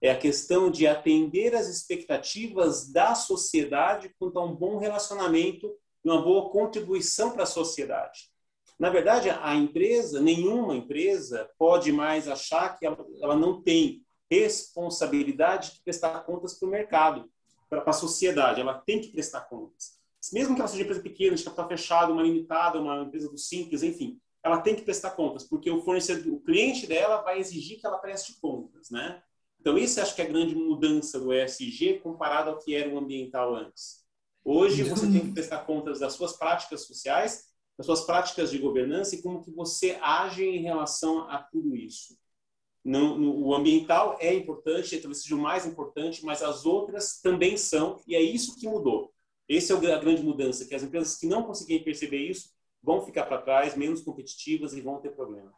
[0.00, 5.70] é a questão de atender as expectativas da sociedade quanto a um bom relacionamento
[6.04, 8.30] e uma boa contribuição para a sociedade.
[8.78, 15.82] Na verdade, a empresa, nenhuma empresa pode mais achar que ela, não tem responsabilidade de
[15.82, 17.30] prestar contas para o mercado,
[17.68, 18.62] para a sociedade.
[18.62, 20.00] Ela tem que prestar contas.
[20.32, 23.82] Mesmo que ela seja empresa pequena, de capital fechado, uma limitada, uma empresa do simples,
[23.82, 27.86] enfim, ela tem que prestar contas, porque o fornecedor, o cliente dela vai exigir que
[27.86, 29.22] ela preste contas, né?
[29.60, 32.98] Então, isso acho que é a grande mudança do ESG comparado ao que era o
[32.98, 34.00] ambiental antes.
[34.42, 39.14] Hoje, você tem que prestar contas das suas práticas sociais, das suas práticas de governança
[39.14, 42.16] e como que você age em relação a tudo isso.
[42.82, 48.00] No, o ambiental é importante, talvez seja o mais importante, mas as outras também são,
[48.06, 49.12] e é isso que mudou.
[49.46, 52.48] Essa é a grande mudança, que as empresas que não conseguirem perceber isso
[52.82, 55.52] vão ficar para trás, menos competitivas e vão ter problema.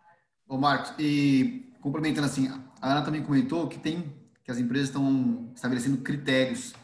[0.48, 2.48] Ô Marcos, e complementando assim,
[2.80, 6.74] a Ana também comentou que tem que as empresas estão estabelecendo critérios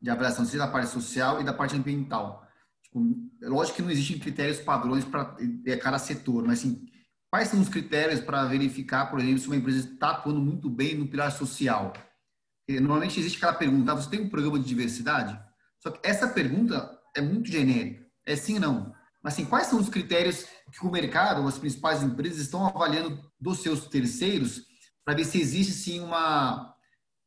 [0.00, 2.46] de avaliação, seja da parte social e da parte ambiental.
[2.82, 3.02] Tipo,
[3.42, 5.36] é lógico que não existem critérios padrões para
[5.80, 6.86] cada setor, mas assim,
[7.30, 10.96] quais são os critérios para verificar, por exemplo, se uma empresa está atuando muito bem
[10.96, 11.92] no pilar social?
[12.68, 15.38] Normalmente existe aquela pergunta, ah, você tem um programa de diversidade?
[15.78, 18.04] Só que essa pergunta é muito genérica.
[18.26, 18.94] É sim ou não?
[19.24, 23.60] Mas assim, quais são os critérios que o mercado, as principais empresas estão avaliando dos
[23.60, 24.66] seus terceiros
[25.02, 26.76] para ver se existe sim uma,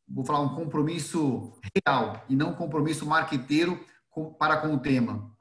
[0.08, 5.36] vou falar, um compromisso real e não um compromisso marqueteiro com, para com o tema?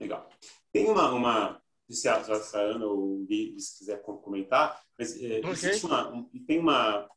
[0.00, 0.28] Legal.
[0.72, 2.22] Tem uma, uma se a,
[2.54, 5.80] Ana ou o Gui, se quiser comentar, mas é, okay.
[5.82, 7.08] uma, tem uma,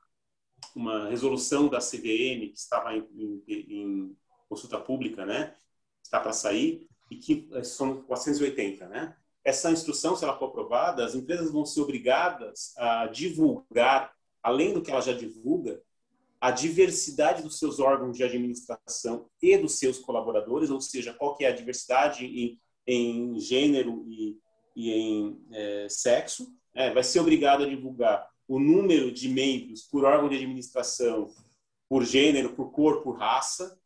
[0.76, 3.08] uma resolução da CVM que estava em,
[3.48, 4.18] em, em
[4.50, 5.56] consulta pública, né?
[6.04, 9.16] Está para sair e que é, são 480, né?
[9.44, 14.82] Essa instrução, se ela for aprovada, as empresas vão ser obrigadas a divulgar, além do
[14.82, 15.82] que ela já divulga,
[16.40, 21.44] a diversidade dos seus órgãos de administração e dos seus colaboradores, ou seja, qual que
[21.44, 24.38] é a diversidade em, em gênero e,
[24.76, 26.48] e em é, sexo.
[26.74, 31.30] É, vai ser obrigado a divulgar o número de membros por órgão de administração,
[31.90, 33.78] por gênero, por cor, por raça,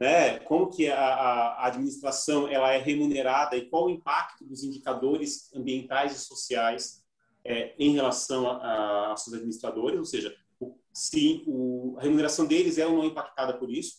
[0.00, 0.38] né?
[0.38, 6.16] Como que a, a, administração ela é remunerada e qual o impacto dos indicadores ambientais
[6.16, 7.04] e sociais
[7.44, 12.78] é, em relação a, a, seus administradores, ou seja, o, se o, a remuneração deles
[12.78, 13.98] é ou não impactada por isso,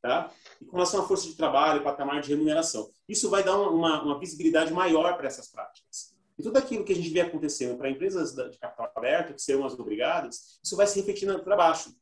[0.00, 0.32] tá?
[0.62, 4.18] E com relação à força de trabalho, patamar de remuneração, isso vai dar uma, uma
[4.18, 6.14] visibilidade maior para essas práticas.
[6.38, 9.66] E tudo aquilo que a gente vê acontecendo para empresas de capital aberto, que serão
[9.66, 11.94] as obrigadas, isso vai se refletir para baixo.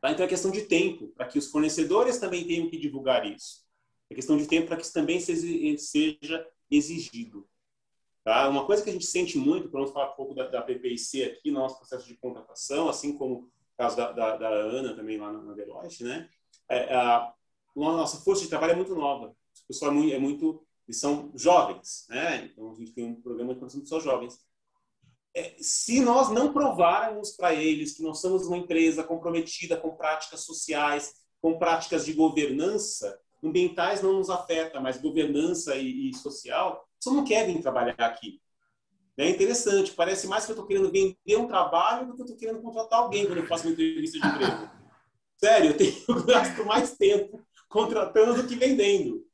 [0.00, 0.12] Tá?
[0.12, 3.66] Então é questão de tempo para que os fornecedores também tenham que divulgar isso.
[4.10, 7.48] É questão de tempo para que isso também seja exigido.
[8.24, 8.48] Tá?
[8.48, 11.50] Uma coisa que a gente sente muito, para falar um pouco da, da PPIC aqui
[11.50, 15.32] no nosso processo de contratação, assim como o caso da, da, da Ana também lá
[15.32, 16.28] na, na Deloitte, né?
[16.68, 17.32] É, a,
[17.74, 19.28] nossa força de trabalho é muito nova.
[19.28, 22.46] O pessoal é muito, é muito eles são jovens, né?
[22.46, 24.40] Então a gente tem um programa de formação de pessoas jovens.
[25.34, 30.40] É, se nós não provarmos para eles que nós somos uma empresa comprometida com práticas
[30.40, 37.10] sociais, com práticas de governança, ambientais não nos afeta, mas governança e, e social, você
[37.10, 38.40] não quer vir trabalhar aqui.
[39.16, 42.38] É interessante, parece mais que eu estou querendo vender um trabalho do que eu estou
[42.38, 44.70] querendo contratar alguém quando eu faço uma entrevista de emprego.
[45.36, 49.24] Sério, eu tenho gasto mais tempo contratando do que vendendo.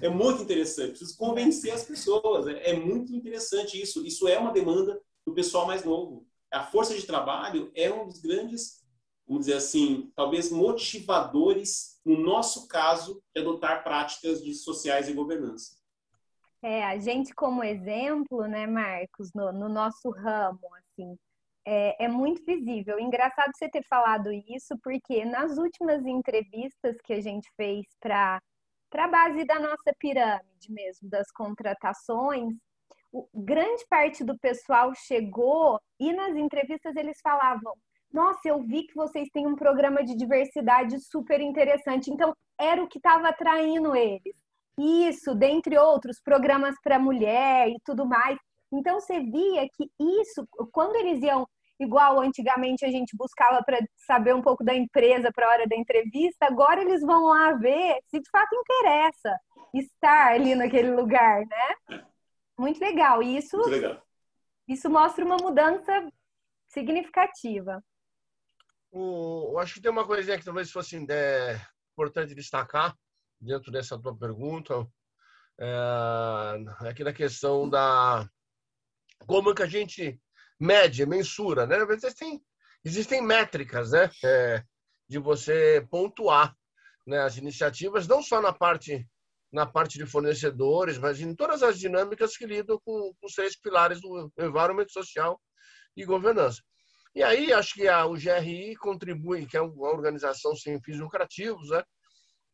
[0.00, 2.46] É muito interessante, preciso convencer as pessoas.
[2.46, 4.06] É, é muito interessante isso.
[4.06, 6.26] Isso é uma demanda do pessoal mais novo.
[6.52, 8.84] A força de trabalho é um dos grandes,
[9.26, 15.76] vamos dizer assim, talvez motivadores, no nosso caso, de adotar práticas de sociais e governança.
[16.62, 21.18] É, a gente como exemplo, né, Marcos, no, no nosso ramo, assim,
[21.66, 22.98] é, é, muito visível.
[22.98, 28.40] Engraçado você ter falado isso, porque nas últimas entrevistas que a gente fez para
[28.94, 32.54] a base da nossa pirâmide mesmo, das contratações,
[33.34, 37.72] grande parte do pessoal chegou e nas entrevistas eles falavam:
[38.12, 42.10] Nossa, eu vi que vocês têm um programa de diversidade super interessante.
[42.10, 44.34] Então, era o que estava atraindo eles.
[44.78, 48.38] Isso, dentre outros, programas para mulher e tudo mais.
[48.72, 49.88] Então, você via que
[50.22, 51.46] isso, quando eles iam
[51.78, 55.76] igual antigamente a gente buscava para saber um pouco da empresa para a hora da
[55.76, 59.38] entrevista, agora eles vão lá ver se de fato interessa
[59.74, 62.04] estar ali naquele lugar, né?
[62.58, 63.22] Muito legal.
[63.22, 64.02] E isso, Muito legal.
[64.68, 65.92] isso mostra uma mudança
[66.68, 67.82] significativa.
[68.90, 71.60] O, eu acho que tem uma coisinha que talvez fosse é,
[71.92, 72.96] importante destacar
[73.40, 74.86] dentro dessa tua pergunta,
[75.58, 78.28] é, aqui na questão da
[79.26, 80.20] como que a gente
[80.58, 81.78] mede, mensura, né?
[81.90, 82.42] Existem,
[82.84, 84.10] existem métricas, né?
[84.24, 84.64] É,
[85.08, 86.56] de você pontuar
[87.06, 89.06] né, as iniciativas, não só na parte
[89.54, 94.00] na parte de fornecedores, mas em todas as dinâmicas que lidam com, os três pilares
[94.00, 95.40] do environment social
[95.96, 96.60] e governança.
[97.14, 101.70] E aí, acho que a, o GRI contribui, que é uma organização sem fins lucrativos,
[101.70, 101.84] né?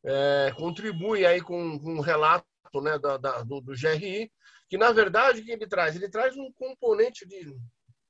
[0.04, 2.44] É, contribui aí com, com um relato
[2.82, 4.30] né, da, da, do, do, GRI,
[4.68, 5.96] que na verdade o que ele traz?
[5.96, 7.56] Ele traz um componente de.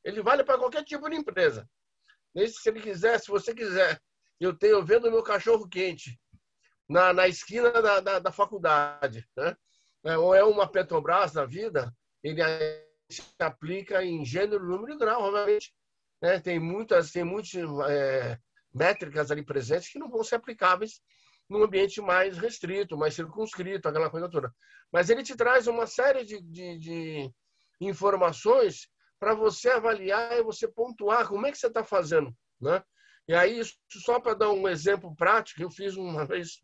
[0.05, 1.65] Ele vale para qualquer tipo de empresa.
[2.35, 4.01] Se ele quiser, se você quiser,
[4.41, 6.19] eu tenho vendo meu cachorro quente
[6.91, 9.57] na, na esquina da, da, da faculdade, né?
[10.05, 12.43] É, ou é uma Petrobras da vida, ele
[13.09, 15.73] se aplica em gênero, número e grau, obviamente.
[16.21, 16.41] Né?
[16.41, 17.55] Tem muitas, tem muitas
[17.89, 18.39] é,
[18.75, 21.01] métricas ali presentes que não vão ser aplicáveis
[21.49, 24.53] num ambiente mais restrito, mais circunscrito, aquela coisa toda.
[24.91, 27.31] Mas ele te traz uma série de, de, de
[27.81, 32.83] informações para você avaliar e você pontuar como é que você está fazendo, né?
[33.29, 36.59] E aí, só para dar um exemplo prático, eu fiz uma vez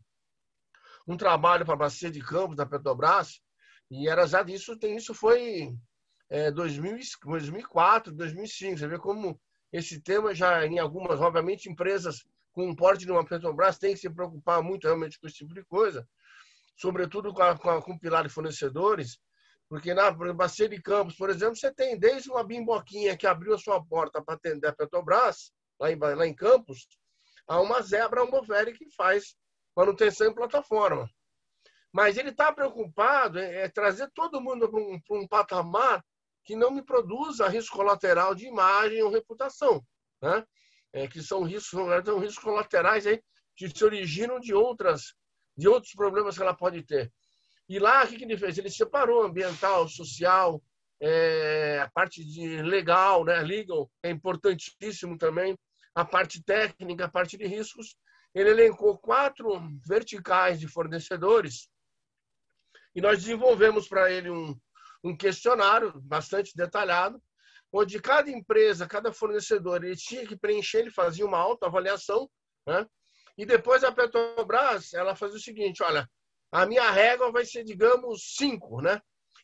[1.07, 3.41] um trabalho para a Bacia de Campos da Petrobras,
[3.89, 5.73] e era já disso, tem, isso foi
[6.29, 8.77] é, 2000, 2004, 2005.
[8.77, 9.39] Você vê como
[9.71, 13.99] esse tema já, em algumas, obviamente, empresas com o porte de uma Petrobras têm que
[14.01, 16.07] se preocupar muito realmente com esse tipo de coisa,
[16.75, 19.19] sobretudo com, a, com, a, com o pilar de fornecedores,
[19.69, 23.57] porque na Bacia de Campos, por exemplo, você tem desde uma bimboquinha que abriu a
[23.57, 26.87] sua porta para atender a Petrobras, lá em, lá em Campos,
[27.47, 29.35] a uma zebra, um Boveri que faz
[29.77, 31.07] manutenção em plataforma.
[31.93, 36.03] Mas ele está preocupado em é, trazer todo mundo para um, um, patamar
[36.43, 39.85] que não me produza risco colateral de imagem ou reputação,
[40.21, 40.43] né?
[40.91, 43.21] É, que são riscos, são riscos colaterais aí
[43.55, 45.13] que se originam de outras
[45.55, 47.11] de outros problemas que ela pode ter.
[47.67, 48.57] E lá, o que, que ele fez?
[48.57, 50.61] Ele separou ambiental, social,
[51.01, 53.41] é, a parte de legal, né?
[53.41, 55.57] legal, é importantíssimo também,
[55.95, 57.95] a parte técnica, a parte de riscos,
[58.37, 61.69] ele elencou quatro verticais de fornecedores
[62.93, 64.55] e nós desenvolvemos para ele um,
[65.03, 67.21] um questionário bastante detalhado,
[67.71, 72.29] onde cada empresa, cada fornecedor, ele tinha que preencher, ele fazia uma autoavaliação,
[72.65, 72.85] né?
[73.37, 76.09] E depois a Petrobras, ela fazia o seguinte, olha,
[76.51, 79.01] a minha régua vai ser, digamos, cinco, né?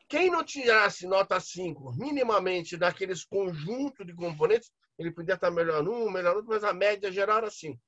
[0.08, 6.12] Quem não tirasse nota 5 minimamente daqueles conjunto de componentes, ele podia estar melhor num,
[6.12, 7.80] melhor outro, mas a média geral era 5.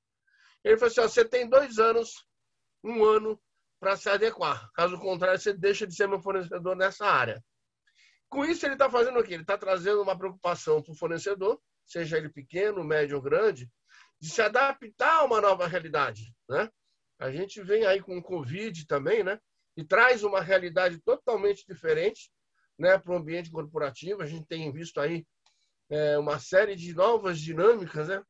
[0.66, 2.26] Ele falou assim: você tem dois anos,
[2.82, 3.40] um ano
[3.78, 4.68] para se adequar.
[4.72, 7.40] Caso contrário, você deixa de ser meu fornecedor nessa área.
[8.28, 9.34] Com isso, ele está fazendo o quê?
[9.34, 13.70] Ele está trazendo uma preocupação para o fornecedor, seja ele pequeno, médio ou grande,
[14.20, 16.34] de se adaptar a uma nova realidade.
[16.48, 16.68] Né?
[17.20, 19.38] A gente vem aí com o Covid também, né?
[19.76, 22.28] E traz uma realidade totalmente diferente
[22.76, 24.20] né, para o ambiente corporativo.
[24.20, 25.24] A gente tem visto aí
[25.90, 28.20] é, uma série de novas dinâmicas, né?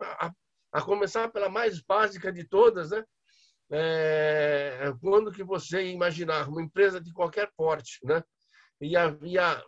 [0.76, 3.02] A começar pela mais básica de todas, né?
[3.70, 8.22] É, quando que você imaginar uma empresa de qualquer porte, né?
[8.82, 9.64] Ia, ia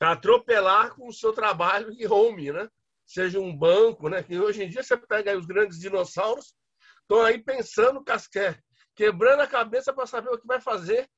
[0.00, 2.68] atropelar com o seu trabalho de home, né?
[3.04, 4.22] Seja um banco, né?
[4.22, 6.54] Que hoje em dia você pega os grandes dinossauros,
[7.02, 8.56] estão aí pensando, casqué,
[8.94, 11.10] quebrando a cabeça para saber o que vai fazer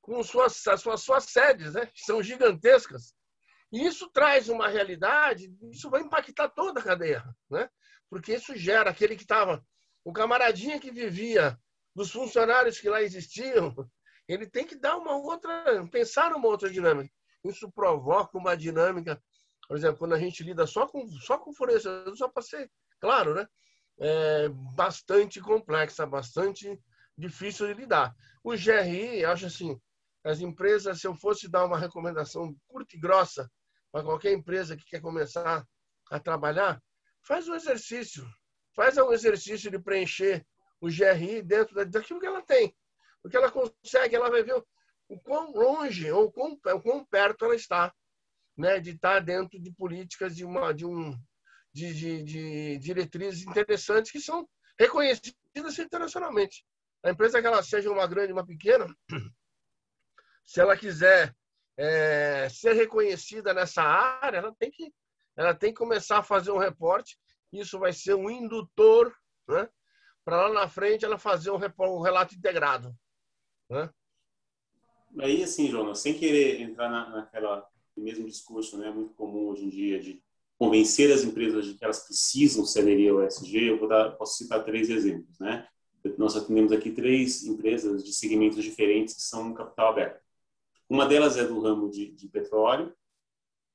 [0.00, 1.84] com suas, as suas, suas sedes, né?
[1.84, 3.14] Que são gigantescas.
[3.70, 7.68] E isso traz uma realidade, isso vai impactar toda a cadeia, né?
[8.10, 9.64] Porque isso gera aquele que estava,
[10.04, 11.58] o camaradinha que vivia
[11.94, 13.74] dos funcionários que lá existiam,
[14.28, 17.12] ele tem que dar uma outra, pensar numa outra dinâmica.
[17.44, 19.22] Isso provoca uma dinâmica,
[19.68, 22.70] por exemplo, quando a gente lida só com só com fornecedor, só para ser
[23.00, 23.46] claro, né?
[23.98, 26.78] É bastante complexa, bastante
[27.16, 28.14] difícil de lidar.
[28.44, 29.80] O GRI, acho assim,
[30.24, 33.50] as empresas, se eu fosse dar uma recomendação curta e grossa
[33.90, 35.64] para qualquer empresa que quer começar
[36.10, 36.82] a trabalhar,
[37.26, 38.26] faz um exercício.
[38.74, 40.46] Faz um exercício de preencher
[40.80, 42.74] o GRI dentro daquilo que ela tem.
[43.22, 44.62] Porque ela consegue, ela vai ver
[45.08, 47.92] o quão longe ou quão, o quão perto ela está
[48.56, 51.16] né, de estar dentro de políticas de uma de um
[51.72, 54.48] de, de, de diretrizes interessantes que são
[54.78, 56.64] reconhecidas internacionalmente.
[57.02, 58.86] A empresa que ela seja uma grande, uma pequena,
[60.44, 61.34] se ela quiser
[61.76, 64.90] é, ser reconhecida nessa área, ela tem que
[65.36, 67.18] ela tem que começar a fazer um reporte.
[67.52, 69.14] Isso vai ser um indutor,
[69.48, 69.68] né?
[70.24, 72.94] Para lá na frente ela fazer um, um relato integrado,
[73.70, 73.90] né?
[75.20, 77.66] Aí, assim, Jonas, sem querer entrar na, naquela
[77.96, 80.22] mesmo discurso, né, muito comum hoje em dia de
[80.58, 84.36] convencer as empresas de que elas precisam se aderir ao ESG, eu vou dar, posso
[84.36, 85.66] citar três exemplos, né?
[86.16, 90.22] Nós atendemos aqui três empresas de segmentos diferentes que são capital aberto.
[90.88, 92.94] Uma delas é do ramo de, de petróleo,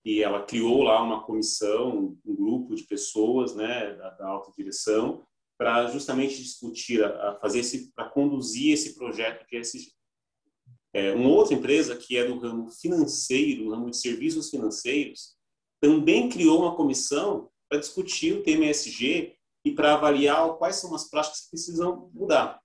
[0.03, 5.23] e ela criou lá uma comissão, um grupo de pessoas, né, da, da alta direção,
[5.57, 9.91] para justamente discutir, a, a fazer esse, para conduzir esse projeto de ESG.
[10.93, 15.35] É, uma outra empresa que é do ramo financeiro, do ramo de serviços financeiros,
[15.79, 21.09] também criou uma comissão para discutir o tema ESG e para avaliar quais são as
[21.09, 22.59] práticas que precisam mudar.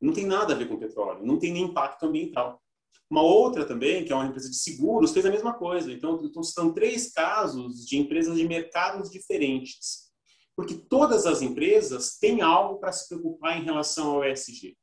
[0.00, 2.62] Não tem nada a ver com petróleo, não tem nem impacto ambiental.
[3.10, 5.92] Uma outra também, que é uma empresa de seguros, fez a mesma coisa.
[5.92, 10.06] Então, são três casos de empresas de mercados diferentes.
[10.56, 14.76] Porque todas as empresas têm algo para se preocupar em relação ao ESG.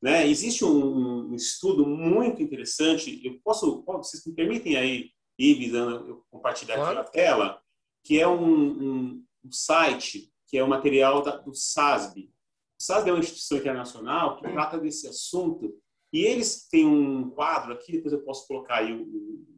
[0.00, 0.26] Né?
[0.26, 6.76] Existe um, um, estudo muito interessante, eu posso, vocês me permitem aí, Ives, eu compartilhar
[6.76, 7.00] claro.
[7.00, 7.62] aqui a tela,
[8.04, 12.30] que é um, um, um site, que é o material da, do SASB.
[12.80, 15.76] O SASB é uma instituição internacional que trata desse assunto,
[16.12, 19.02] e eles têm um quadro aqui, depois eu posso colocar aí o,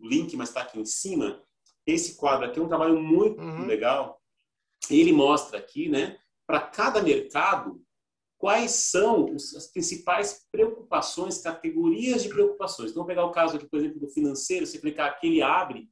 [0.01, 1.43] o link, mas está aqui em cima.
[1.87, 3.67] Esse quadro aqui é um trabalho muito uhum.
[3.67, 4.21] legal.
[4.91, 7.81] Ele mostra aqui, né, para cada mercado,
[8.39, 12.91] quais são as principais preocupações, categorias de preocupações.
[12.91, 15.89] Então, pegar o caso aqui, por exemplo, do financeiro, você clicar aqui, ele abre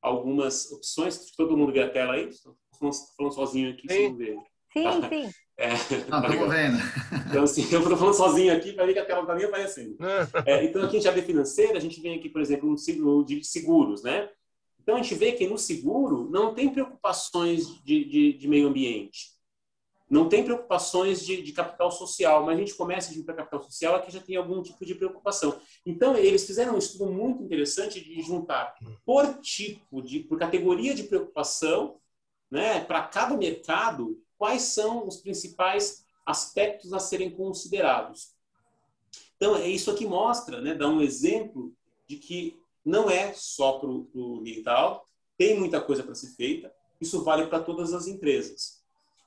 [0.00, 1.30] algumas opções.
[1.32, 2.28] Todo mundo vê a tela aí?
[2.28, 4.16] Estou falando, sozinho aqui, sim.
[4.16, 4.38] ver.
[4.72, 5.08] Sim, tá.
[5.08, 5.30] sim.
[5.58, 5.70] É,
[6.08, 6.78] Não, tá vendo.
[7.28, 9.96] Então, assim, eu estou falando sozinho aqui, para ver que a tela está nem aparecendo.
[10.46, 13.44] É, então, aqui a gente abre financeira, a gente vem aqui, por exemplo, no de
[13.44, 14.28] seguros, né?
[14.80, 19.38] Então, a gente vê que no seguro não tem preocupações de, de, de meio ambiente
[20.08, 23.62] não tem preocupações de, de, capital social, mas a gente começa a ir para capital
[23.62, 25.60] social, aqui já tem algum tipo de preocupação.
[25.84, 31.04] Então, eles fizeram um estudo muito interessante de juntar por tipo, de, por categoria de
[31.04, 32.00] preocupação,
[32.50, 38.32] né, para cada mercado, quais são os principais aspectos a serem considerados.
[39.36, 41.72] Então, é isso aqui mostra, né, dá um exemplo
[42.06, 45.04] de que não é só para o ambiental,
[45.36, 48.82] tem muita coisa para ser feita, isso vale para todas as empresas.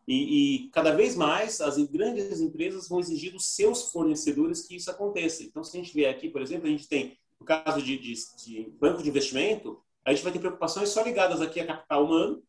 [0.08, 4.90] E, e, cada vez mais as grandes empresas vão exigir dos seus fornecedores que isso
[4.90, 5.44] aconteça.
[5.44, 8.14] Então, se a gente vier aqui, por exemplo, a gente tem, no caso de, de,
[8.44, 12.44] de banco de investimento, a gente vai ter preocupações só ligadas aqui a capital humano,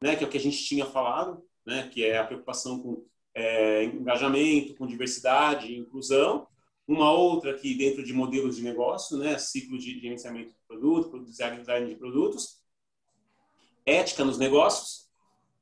[0.00, 3.04] né, que é o que a gente tinha falado, né, que é a preocupação com
[3.34, 6.48] é, engajamento, com diversidade inclusão.
[6.86, 11.62] Uma outra aqui dentro de modelos de negócio, né, ciclo de gerenciamento de produto, design
[11.86, 12.62] de produtos,
[13.84, 15.08] ética nos negócios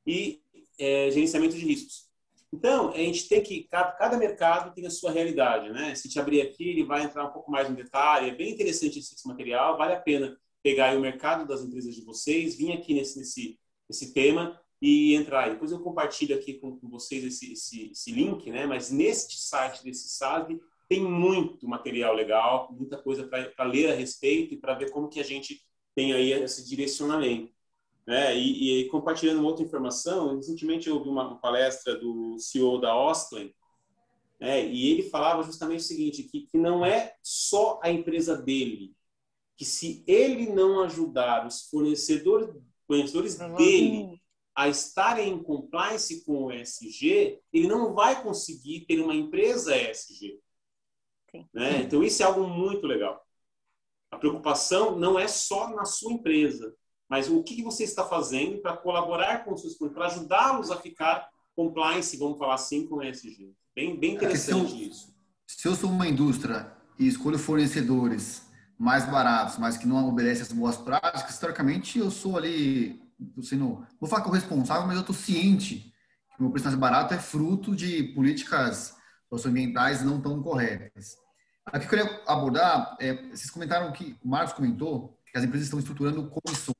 [0.05, 0.41] e
[0.79, 2.07] é, gerenciamento de riscos.
[2.53, 5.93] Então, a gente tem que, cada, cada, mercado tem a sua realidade, né?
[5.95, 8.99] Se te abrir aqui, ele vai entrar um pouco mais no detalhe, é bem interessante
[8.99, 12.93] esse, esse material, vale a pena pegar o mercado das empresas de vocês, vir aqui
[12.93, 15.49] nesse, nesse, nesse tema e entrar.
[15.49, 18.65] Depois eu compartilho aqui com, com vocês esse, esse, esse, link, né?
[18.65, 24.53] Mas neste site desse SASB tem muito material legal, muita coisa para ler a respeito
[24.53, 25.61] e para ver como que a gente
[25.95, 27.51] tem aí esse direcionamento.
[28.05, 28.37] Né?
[28.37, 33.53] E, e, compartilhando outra informação, recentemente eu ouvi uma palestra do CEO da Ostlen,
[34.39, 34.65] né?
[34.65, 38.95] e ele falava justamente o seguinte, que, que não é só a empresa dele,
[39.57, 42.49] que se ele não ajudar os fornecedores,
[42.87, 44.16] fornecedores dele
[44.57, 50.39] a estarem em compliance com o ESG, ele não vai conseguir ter uma empresa ESG.
[51.53, 51.83] Né?
[51.83, 53.23] Então, isso é algo muito legal.
[54.09, 56.73] A preocupação não é só na sua empresa,
[57.07, 60.77] mas o que você está fazendo para colaborar com os seus clientes, para ajudá-los a
[60.77, 63.53] ficar compliance, vamos falar assim, com o ESG?
[63.75, 65.15] Bem, bem interessante se eu, isso.
[65.45, 70.51] Se eu sou uma indústria e escolho fornecedores mais baratos, mas que não obedecem as
[70.51, 72.99] boas práticas, historicamente eu sou ali,
[73.41, 75.93] sendo, vou falar que o responsável, mas eu estou ciente
[76.35, 78.95] que o meu preço mais barato é fruto de políticas
[79.29, 81.17] socioambientais não tão corretas.
[81.65, 85.79] Aqui eu queria abordar, é, vocês comentaram que, o Marcos comentou, que as empresas estão
[85.79, 86.75] estruturando comissões.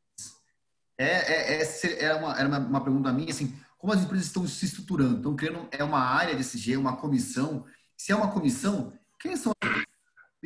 [0.97, 4.47] É, é, é, é uma, era uma, uma, pergunta minha, assim, como as empresas estão
[4.47, 5.17] se estruturando?
[5.17, 7.65] Estão criando é uma área de SG, uma comissão?
[7.97, 9.51] Se é uma comissão, quem são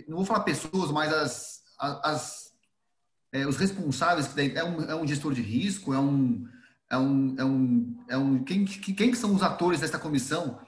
[0.08, 2.51] não vou falar pessoas, mas as, as
[3.32, 6.46] é, os responsáveis, que daí é um, é um gestor de risco, é um,
[6.90, 10.60] é um, é um, é um quem, quem são os atores dessa comissão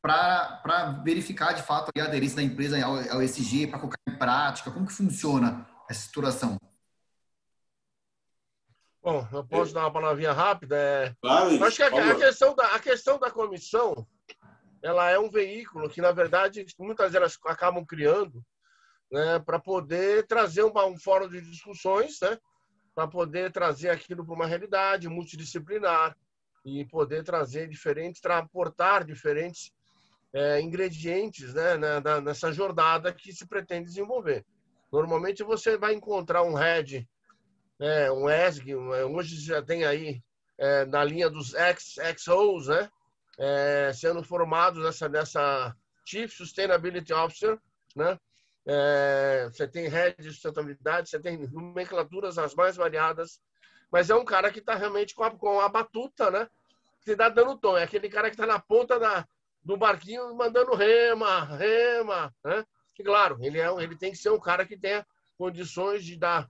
[0.00, 4.70] para verificar de fato a aderência da empresa ao, ao ESG, para colocar em prática?
[4.70, 6.58] Como que funciona essa estruturação?
[9.02, 10.76] Bom, eu posso dar uma palavrinha rápida?
[10.76, 11.14] É...
[11.20, 14.06] Claro, acho que a, a, questão da, a questão da comissão
[14.82, 18.44] ela é um veículo que, na verdade, muitas delas acabam criando
[19.14, 22.36] né, para poder trazer um, um fórum de discussões, né,
[22.96, 26.16] para poder trazer aquilo para uma realidade multidisciplinar
[26.64, 29.70] e poder trazer diferentes, transportar diferentes
[30.32, 31.76] é, ingredientes né,
[32.24, 34.44] nessa jornada que se pretende desenvolver.
[34.90, 37.08] Normalmente você vai encontrar um head,
[37.78, 40.20] né, um ESG, hoje já tem aí
[40.58, 41.54] é, na linha dos
[42.18, 42.90] XOs, né,
[43.38, 47.56] é, sendo formados nessa, nessa Chief Sustainability Officer,
[47.94, 48.18] né,
[48.66, 53.40] é, você tem head de sustentabilidade, você tem nomenclaturas as mais variadas,
[53.90, 56.48] mas é um cara que está realmente com a, com a batuta, né?
[57.04, 57.76] Que está dando tom.
[57.76, 59.26] É aquele cara que está na ponta da,
[59.62, 62.64] do barquinho mandando rema, rema, né?
[62.98, 65.06] E claro, ele, é, ele tem que ser um cara que tenha
[65.36, 66.48] condições de dar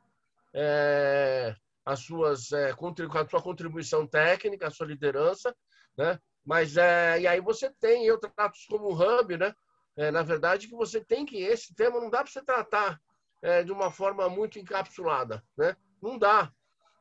[0.52, 1.54] é,
[1.84, 5.54] as suas, é, a sua contribuição técnica, a sua liderança,
[5.96, 6.18] né?
[6.44, 9.54] Mas, é, e aí você tem, eu trato como hub, né?
[9.96, 13.00] É, na verdade, que você tem que, esse tema não dá para você tratar
[13.42, 15.76] é, de uma forma muito encapsulada, né?
[16.02, 16.52] Não dá.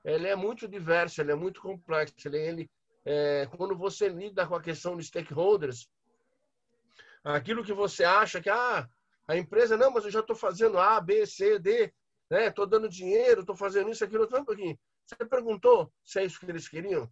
[0.03, 2.15] Ele é muito diverso, ele é muito complexo.
[2.25, 2.71] Ele, ele
[3.05, 5.89] é, quando você lida com a questão de stakeholders,
[7.23, 8.87] aquilo que você acha que ah,
[9.27, 11.93] a empresa, não, mas eu já estou fazendo A, B, C, D,
[12.29, 12.47] né?
[12.47, 14.77] Estou dando dinheiro, estou fazendo isso, aquilo, um pouquinho.
[15.05, 17.09] Você perguntou se é isso que eles queriam?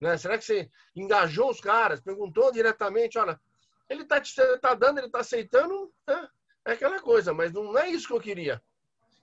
[0.00, 0.16] Né?
[0.18, 2.00] Será que você engajou os caras?
[2.00, 3.40] Perguntou diretamente, olha,
[3.88, 4.20] ele está
[4.60, 6.28] tá dando, ele está aceitando, né?
[6.66, 8.62] é aquela coisa, mas não é isso que eu queria.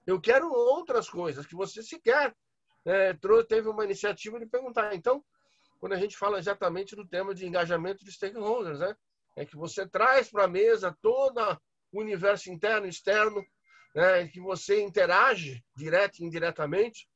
[0.06, 2.34] Eu quero outras coisas que você sequer
[2.84, 3.14] é,
[3.48, 4.94] teve uma iniciativa de perguntar.
[4.94, 5.24] Então,
[5.78, 8.96] quando a gente fala exatamente do tema de engajamento de stakeholders, né?
[9.36, 11.40] é que você traz para a mesa todo
[11.92, 13.44] o universo interno e externo,
[13.94, 14.28] né?
[14.28, 17.08] que você interage direto e indiretamente.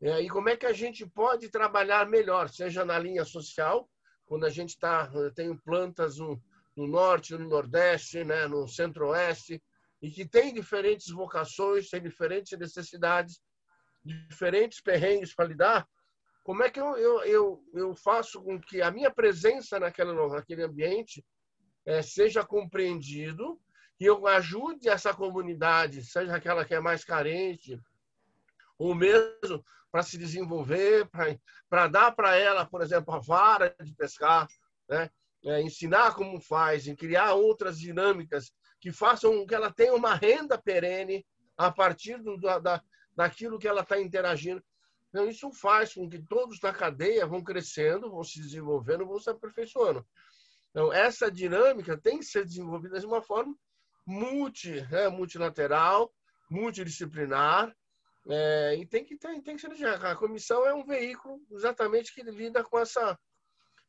[0.00, 3.88] É, e como é que a gente pode trabalhar melhor, seja na linha social,
[4.26, 6.42] quando a gente tá, tem plantas no,
[6.76, 9.62] no norte, no nordeste, né, no centro-oeste,
[10.00, 13.40] e que tem diferentes vocações, tem diferentes necessidades,
[14.04, 15.88] diferentes perrengues para lidar,
[16.42, 20.64] como é que eu, eu, eu, eu, faço com que a minha presença naquela, naquele
[20.64, 21.24] ambiente
[21.86, 23.60] é, seja compreendido
[24.00, 27.80] e eu ajude essa comunidade, seja aquela que é mais carente,
[28.76, 31.08] ou mesmo para se desenvolver,
[31.70, 34.48] para dar para ela, por exemplo, a vara de pescar,
[34.88, 35.08] né?
[35.44, 40.60] É, ensinar como faz, em criar outras dinâmicas que façam que ela tenha uma renda
[40.60, 41.24] perene
[41.56, 42.82] a partir do, da,
[43.14, 44.62] daquilo que ela está interagindo.
[45.08, 49.28] Então, isso faz com que todos na cadeia vão crescendo, vão se desenvolvendo, vão se
[49.28, 50.06] aperfeiçoando.
[50.70, 53.54] Então, essa dinâmica tem que ser desenvolvida de uma forma
[54.06, 56.12] multi, né, multilateral,
[56.50, 57.74] multidisciplinar,
[58.28, 59.86] é, e tem que, tem, tem que ser.
[59.86, 63.18] A comissão é um veículo exatamente que lida com essa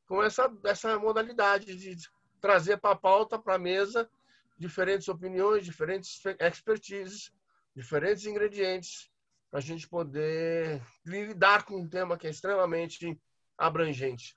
[0.07, 1.97] com essa, essa modalidade de
[2.39, 4.09] trazer para a pauta, para a mesa,
[4.57, 7.31] diferentes opiniões, diferentes expertises,
[7.75, 9.09] diferentes ingredientes,
[9.49, 13.19] para a gente poder lidar com um tema que é extremamente
[13.57, 14.35] abrangente.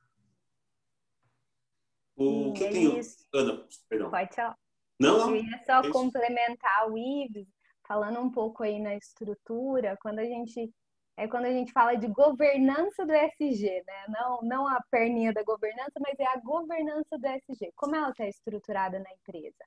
[2.16, 3.00] O que tem.
[3.34, 4.10] Ana, perdão.
[4.10, 4.58] Pode falar.
[4.98, 5.36] Não, não.
[5.36, 7.48] Eu ia só é complementar o Ives,
[7.86, 10.72] falando um pouco aí na estrutura, quando a gente
[11.16, 14.04] é quando a gente fala de governança do SG, né?
[14.08, 17.72] Não, não a perninha da governança, mas é a governança do SG.
[17.74, 19.64] Como ela está estruturada na empresa?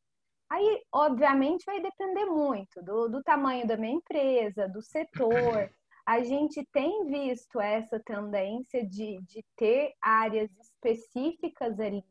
[0.48, 5.72] Aí, obviamente, vai depender muito do, do tamanho da minha empresa, do setor.
[6.06, 12.04] A gente tem visto essa tendência de, de ter áreas específicas ali,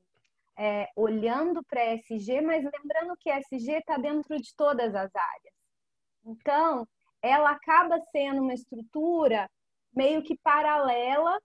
[0.56, 5.54] é, olhando para SG, mas lembrando que SG está dentro de todas as áreas.
[6.24, 6.86] Então,
[7.22, 9.48] ela acaba sendo uma estrutura
[9.94, 11.38] meio que paralela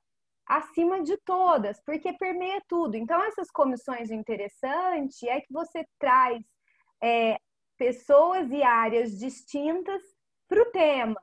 [0.46, 2.96] acima de todas, porque permeia tudo.
[2.96, 6.44] Então, essas comissões interessantes é que você traz
[7.02, 7.38] é,
[7.78, 10.02] pessoas e áreas distintas
[10.48, 11.22] para o tema.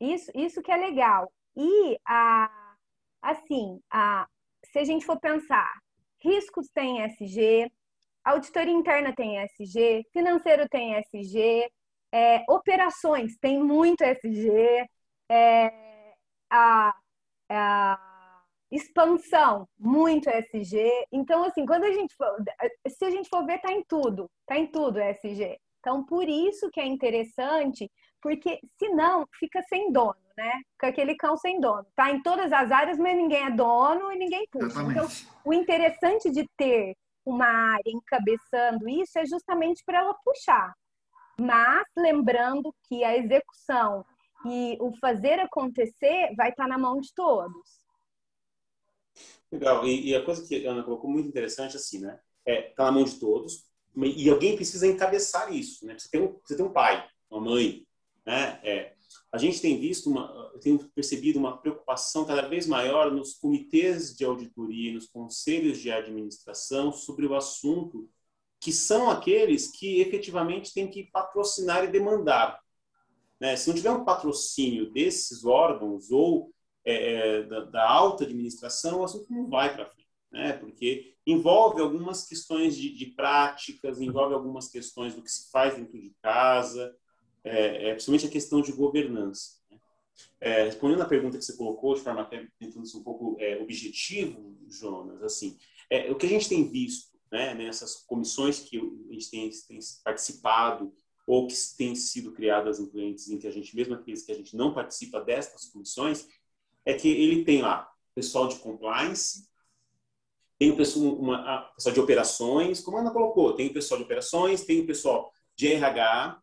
[0.00, 1.30] Isso, isso que é legal.
[1.56, 2.74] E, a,
[3.20, 4.26] assim, a,
[4.64, 5.70] se a gente for pensar,
[6.20, 7.70] riscos tem SG,
[8.24, 11.70] auditoria interna tem SG, financeiro tem SG,
[12.12, 14.86] é, operações, tem muito SG.
[15.30, 15.72] É,
[16.50, 16.94] a,
[17.50, 18.12] a,
[18.70, 21.06] expansão, muito SG.
[21.12, 22.34] Então, assim, quando a gente for,
[22.88, 25.58] se a gente for ver, tá em tudo, tá em tudo SG.
[25.78, 27.90] Então, por isso que é interessante,
[28.20, 30.52] porque senão fica sem dono, né?
[30.72, 31.84] Fica aquele cão sem dono.
[31.94, 34.66] Tá em todas as áreas, mas ninguém é dono e ninguém puxa.
[34.66, 35.24] Exatamente.
[35.24, 36.94] Então, o interessante de ter
[37.26, 40.72] uma área encabeçando isso é justamente para ela puxar.
[41.38, 44.04] Mas lembrando que a execução
[44.46, 47.82] e o fazer acontecer vai estar na mão de todos.
[49.50, 49.86] Legal.
[49.86, 52.18] E, e a coisa que a Ana colocou muito interessante assim, né?
[52.44, 55.98] É, tá na mão de todos e alguém precisa encabeçar isso, né?
[55.98, 57.86] Você tem um, você tem um pai, uma mãe,
[58.24, 58.58] né?
[58.64, 58.94] É,
[59.30, 60.50] a gente tem visto uma,
[60.94, 67.26] percebido uma preocupação cada vez maior nos comitês de auditoria, nos conselhos de administração sobre
[67.26, 68.08] o assunto,
[68.62, 72.60] que são aqueles que efetivamente têm que patrocinar e demandar.
[73.40, 73.56] Né?
[73.56, 76.52] Se não tiver um patrocínio desses órgãos ou
[76.84, 80.52] é, é da, da, alta administração, o assunto não vai para frente, né?
[80.52, 86.00] Porque envolve algumas questões de, de práticas, envolve algumas questões do que se faz dentro
[86.00, 86.94] de casa,
[87.42, 89.60] é, é, principalmente a questão de governança.
[89.70, 89.78] Né?
[90.40, 93.60] É, respondendo à pergunta que você colocou, de forma até tentando ser um pouco é,
[93.60, 95.58] objetivo, Jonas, assim,
[95.90, 99.78] é, o que a gente tem visto né, nessas comissões que a gente tem, tem
[100.04, 100.92] participado
[101.26, 104.34] ou que têm sido criadas em clientes em que a gente, mesmo aqueles que a
[104.34, 106.28] gente não participa destas comissões,
[106.84, 109.48] é que ele tem lá pessoal de compliance,
[110.58, 114.04] tem o pessoal, uma, pessoal de operações, como a Ana colocou, tem o pessoal de
[114.04, 116.38] operações, tem o pessoal de RH,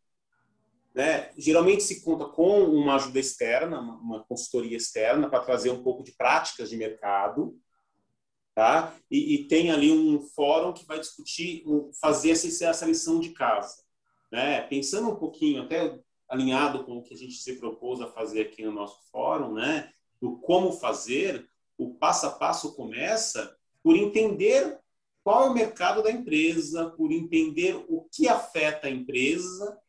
[0.96, 1.32] né?
[1.38, 6.14] Geralmente se conta com uma ajuda externa, uma consultoria externa, para trazer um pouco de
[6.14, 7.56] práticas de mercado.
[8.60, 8.94] Tá?
[9.10, 11.64] E, e, tem ali um fórum que vai discutir,
[12.02, 13.82] fazer essa, essa lição de casa.
[14.30, 14.60] Né?
[14.64, 15.98] Pensando um pouquinho, até
[16.28, 19.94] alinhado com o que a gente se propôs a fazer aqui no nosso fórum, né?
[20.22, 24.78] do como fazer, o passo a passo começa por entender
[25.24, 29.80] qual é o mercado da empresa, por entender o que afeta a empresa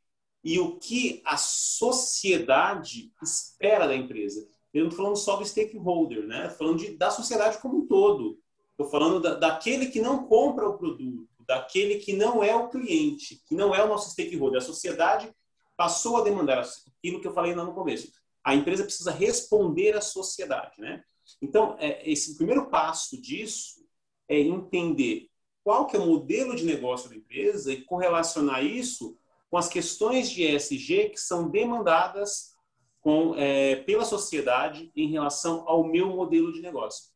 [0.45, 4.49] e o que a sociedade espera da empresa.
[4.73, 6.51] Eu não estou falando só do stakeholder, né?
[6.51, 8.39] Falando de, da sociedade como um todo.
[8.81, 13.43] Estou falando da, daquele que não compra o produto, daquele que não é o cliente,
[13.47, 14.57] que não é o nosso stakeholder.
[14.57, 15.31] A sociedade
[15.77, 18.11] passou a demandar aquilo que eu falei lá no começo.
[18.43, 21.05] A empresa precisa responder à sociedade, né?
[21.43, 23.85] Então, é, esse primeiro passo disso
[24.27, 25.29] é entender
[25.63, 29.15] qual que é o modelo de negócio da empresa e correlacionar isso
[29.51, 32.57] com as questões de ESG que são demandadas
[33.03, 37.11] com, é, pela sociedade em relação ao meu modelo de negócio.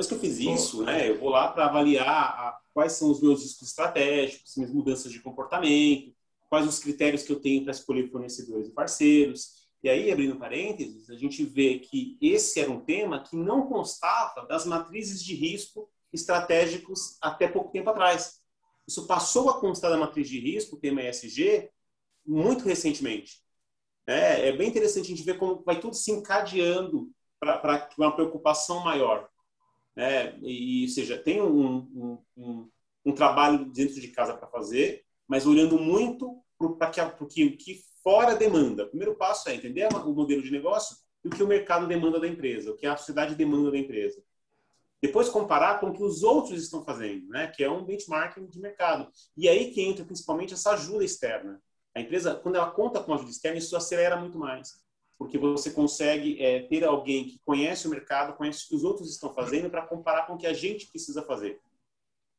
[0.00, 3.20] Depois que eu fiz isso, né, eu vou lá para avaliar a, quais são os
[3.20, 6.14] meus riscos estratégicos, minhas mudanças de comportamento,
[6.48, 9.68] quais os critérios que eu tenho para escolher fornecedores e parceiros.
[9.82, 14.46] E aí, abrindo parênteses, a gente vê que esse era um tema que não constava
[14.46, 18.40] das matrizes de risco estratégicos até pouco tempo atrás.
[18.88, 21.68] Isso passou a constar da matriz de risco, o tema ESG,
[22.26, 23.42] muito recentemente.
[24.06, 28.80] É, é bem interessante a gente ver como vai tudo se encadeando para uma preocupação
[28.82, 29.28] maior.
[29.96, 32.70] É, e, seja, tem um, um, um,
[33.04, 38.34] um trabalho dentro de casa para fazer, mas olhando muito para o que, que fora
[38.34, 38.84] demanda.
[38.84, 42.18] O primeiro passo é entender o modelo de negócio e o que o mercado demanda
[42.18, 44.22] da empresa, o que a sociedade demanda da empresa.
[45.02, 47.46] Depois comparar com o que os outros estão fazendo, né?
[47.48, 49.10] que é um benchmarking de mercado.
[49.36, 51.60] E aí que entra principalmente essa ajuda externa.
[51.94, 54.74] A empresa, quando ela conta com ajuda externa, isso acelera muito mais.
[55.20, 59.10] Porque você consegue é, ter alguém que conhece o mercado, conhece o que os outros
[59.10, 61.60] estão fazendo, para comparar com o que a gente precisa fazer.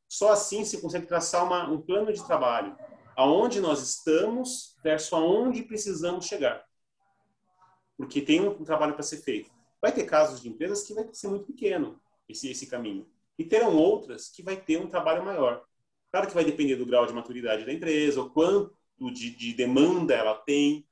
[0.08, 2.76] Só assim se consegue traçar uma, um plano de trabalho,
[3.16, 6.64] aonde nós estamos versus aonde precisamos chegar.
[7.96, 9.48] Porque tem um, um trabalho para ser feito.
[9.80, 13.06] Vai ter casos de empresas que vai ser muito pequeno esse, esse caminho.
[13.38, 15.64] E terão outras que vai ter um trabalho maior.
[16.10, 18.74] Claro que vai depender do grau de maturidade da empresa, o quanto
[19.12, 20.84] de, de demanda ela tem,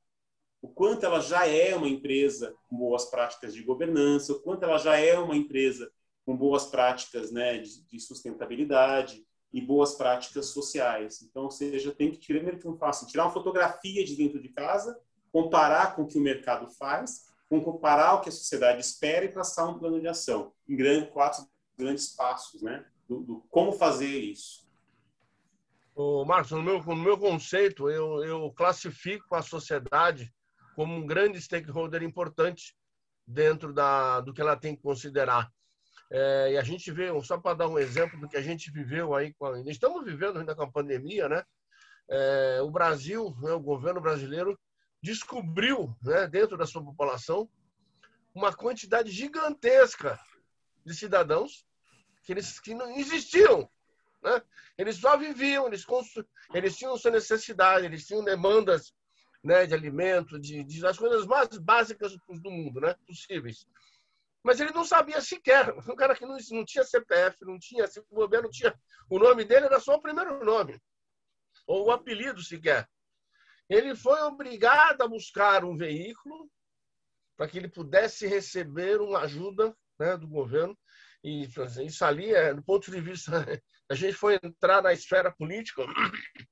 [0.62, 4.78] o quanto ela já é uma empresa com boas práticas de governança, o quanto ela
[4.78, 5.90] já é uma empresa
[6.24, 11.22] com boas práticas né, de, de sustentabilidade e boas práticas sociais.
[11.22, 15.00] Então, ou seja, tem que tirar, faço, tirar uma fotografia de dentro de casa,
[15.32, 19.32] comparar com o que o mercado faz com comparar o que a sociedade espera e
[19.32, 21.44] traçar um plano de ação em grande, quatro
[21.76, 22.86] grandes passos, né?
[23.08, 24.70] Do, do como fazer isso.
[25.96, 30.32] O Marcos, no meu, no meu conceito, eu, eu classifico a sociedade
[30.80, 32.74] como um grande stakeholder importante
[33.26, 35.52] dentro da, do que ela tem que considerar.
[36.10, 39.14] É, e a gente vê, só para dar um exemplo do que a gente viveu
[39.14, 41.44] aí, com estamos vivendo ainda com a pandemia, né?
[42.08, 44.58] É, o Brasil, né, o governo brasileiro,
[45.02, 47.46] descobriu, né, dentro da sua população,
[48.34, 50.18] uma quantidade gigantesca
[50.82, 51.66] de cidadãos
[52.24, 53.68] que, eles, que não existiam
[54.22, 54.40] Né?
[54.78, 55.84] Eles só viviam, eles,
[56.54, 58.94] eles tinham sua necessidade, eles tinham demandas
[59.42, 63.66] né, de alimento, de, de, as coisas mais básicas do mundo, né, possíveis.
[64.42, 65.72] Mas ele não sabia sequer.
[65.88, 68.74] Um cara que não, não tinha CPF, não tinha, se governo tinha.
[69.08, 70.80] O nome dele era só o primeiro nome,
[71.66, 72.88] ou o apelido sequer.
[73.68, 76.50] Ele foi obrigado a buscar um veículo
[77.36, 80.76] para que ele pudesse receber uma ajuda né, do governo.
[81.22, 81.46] E
[81.86, 83.30] isso ali, é, do ponto de vista.
[83.90, 85.82] A gente foi entrar na esfera política,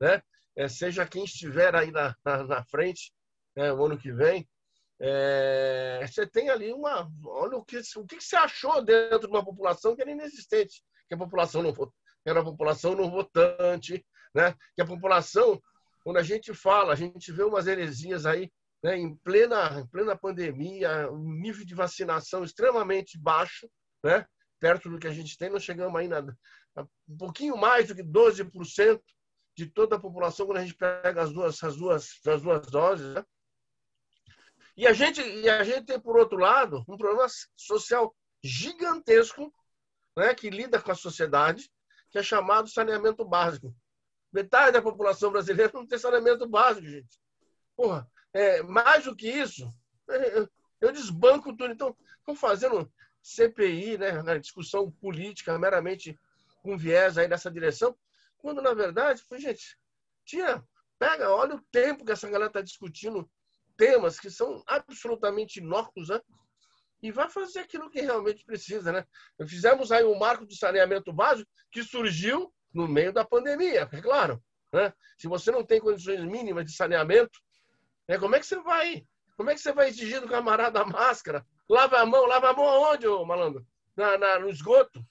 [0.00, 0.22] né?
[0.56, 3.12] É, seja quem estiver aí na, na, na frente
[3.54, 4.48] né, o ano que vem,
[4.98, 7.10] é, você tem ali uma.
[7.24, 11.14] Olha o que, o que você achou dentro de uma população que era inexistente, que
[11.14, 11.74] a população não
[12.24, 14.04] era a população não votante,
[14.34, 14.54] né?
[14.74, 15.60] Que a população,
[16.02, 18.50] quando a gente fala, a gente vê umas heresias aí,
[18.82, 18.96] né?
[18.96, 23.68] Em plena, em plena pandemia, um nível de vacinação extremamente baixo,
[24.02, 24.26] né?
[24.58, 26.20] Perto do que a gente tem, nós chegamos aí na,
[27.08, 29.00] um pouquinho mais do que 12%
[29.56, 33.14] de toda a população quando a gente pega as duas, as duas, as duas doses,
[33.14, 33.24] né?
[34.76, 37.26] E a gente, e a gente tem, por outro lado, um problema
[37.56, 39.50] social gigantesco
[40.14, 41.70] né, que lida com a sociedade,
[42.10, 43.74] que é chamado saneamento básico.
[44.30, 47.18] Metade da população brasileira não tem saneamento básico, gente.
[47.74, 49.72] Porra, é, mais do que isso,
[50.10, 50.46] é,
[50.82, 51.72] eu desbanco tudo.
[51.72, 52.92] Então, estão fazendo
[53.22, 56.18] CPI, né, discussão política meramente
[56.62, 57.96] com viés aí nessa direção,
[58.38, 59.78] quando, na verdade, foi, gente,
[60.24, 60.62] tinha,
[60.98, 63.28] pega, olha o tempo que essa galera está discutindo
[63.76, 66.20] temas que são absolutamente inócuos, né?
[67.02, 69.04] E vai fazer aquilo que realmente precisa, né?
[69.46, 74.42] Fizemos aí um marco de saneamento básico que surgiu no meio da pandemia, é claro.
[74.72, 74.92] Né?
[75.18, 77.38] Se você não tem condições mínimas de saneamento,
[78.08, 79.06] né, como é que você vai?
[79.36, 81.46] Como é que você vai exigir do camarada a máscara?
[81.68, 83.66] Lava a mão, lava a mão aonde, ô malandro?
[83.96, 85.04] Na, na, no esgoto.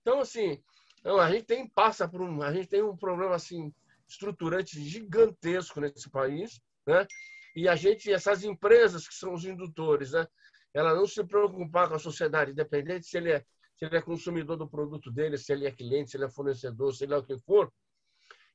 [0.00, 0.62] Então, assim,
[1.02, 3.74] então, a gente tem passa por um, a gente tem um problema assim
[4.08, 7.06] estruturante gigantesco nesse país né?
[7.54, 10.26] E a gente, essas empresas que são os indutores, né?
[10.74, 13.44] Ela não se preocupar com a sociedade, independente se ele é
[13.76, 16.94] se ele é consumidor do produto dele, se ele é cliente, se ele é fornecedor,
[16.94, 17.72] se ele é o que for,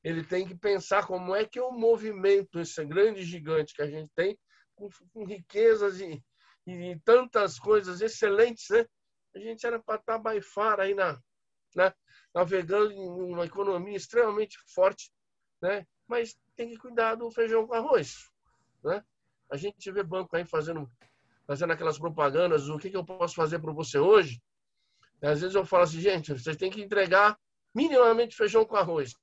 [0.02, 4.10] ele tem que pensar como é que o movimento, esse grande gigante que a gente
[4.16, 4.40] tem,
[4.74, 6.24] com, com riquezas e,
[6.66, 8.86] e, tantas coisas excelentes, né?
[9.36, 11.20] A gente era para estar by far aí na,
[11.78, 11.94] né?
[12.34, 15.12] navegando em uma economia extremamente forte,
[15.62, 15.86] né?
[16.08, 18.30] Mas tem que cuidar do feijão com arroz.
[18.84, 19.04] Né?
[19.50, 20.90] A gente vê banco aí fazendo,
[21.46, 24.42] fazendo aquelas propagandas, o que, que eu posso fazer para você hoje?
[25.22, 27.38] E às vezes eu falo assim, gente, vocês têm que entregar
[27.74, 29.14] minimamente feijão com arroz.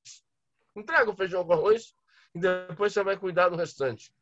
[0.77, 1.95] Entrega o feijão com arroz
[2.35, 4.13] e depois você vai cuidar do restante.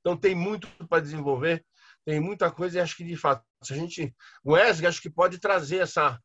[0.00, 1.64] Então tem muito para desenvolver,
[2.04, 5.10] tem muita coisa e acho que de fato, se a gente, o ESG acho que
[5.10, 6.18] pode trazer essa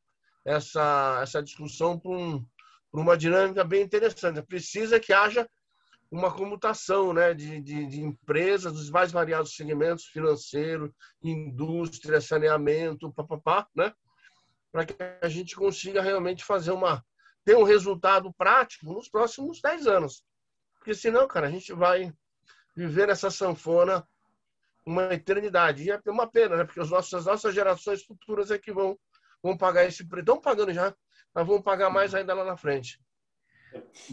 [0.47, 2.45] essa essa discussão para um,
[2.93, 4.41] uma dinâmica bem interessante.
[4.41, 5.47] Precisa que haja
[6.09, 13.67] uma comutação né, de, de, de, empresas dos mais variados segmentos, financeiro, indústria, saneamento, papapá,
[13.75, 13.93] né,
[14.71, 17.03] para que a gente consiga realmente fazer uma
[17.43, 20.23] ter um resultado prático nos próximos 10 anos.
[20.75, 22.13] Porque senão, cara, a gente vai
[22.75, 24.05] viver nessa sanfona
[24.85, 25.83] uma eternidade.
[25.83, 26.65] E é uma pena, né?
[26.65, 28.97] Porque as nossas, as nossas gerações futuras é que vão,
[29.47, 30.21] vão pagar esse preço.
[30.21, 30.95] Estão pagando já,
[31.33, 32.99] mas vão pagar mais ainda lá na frente.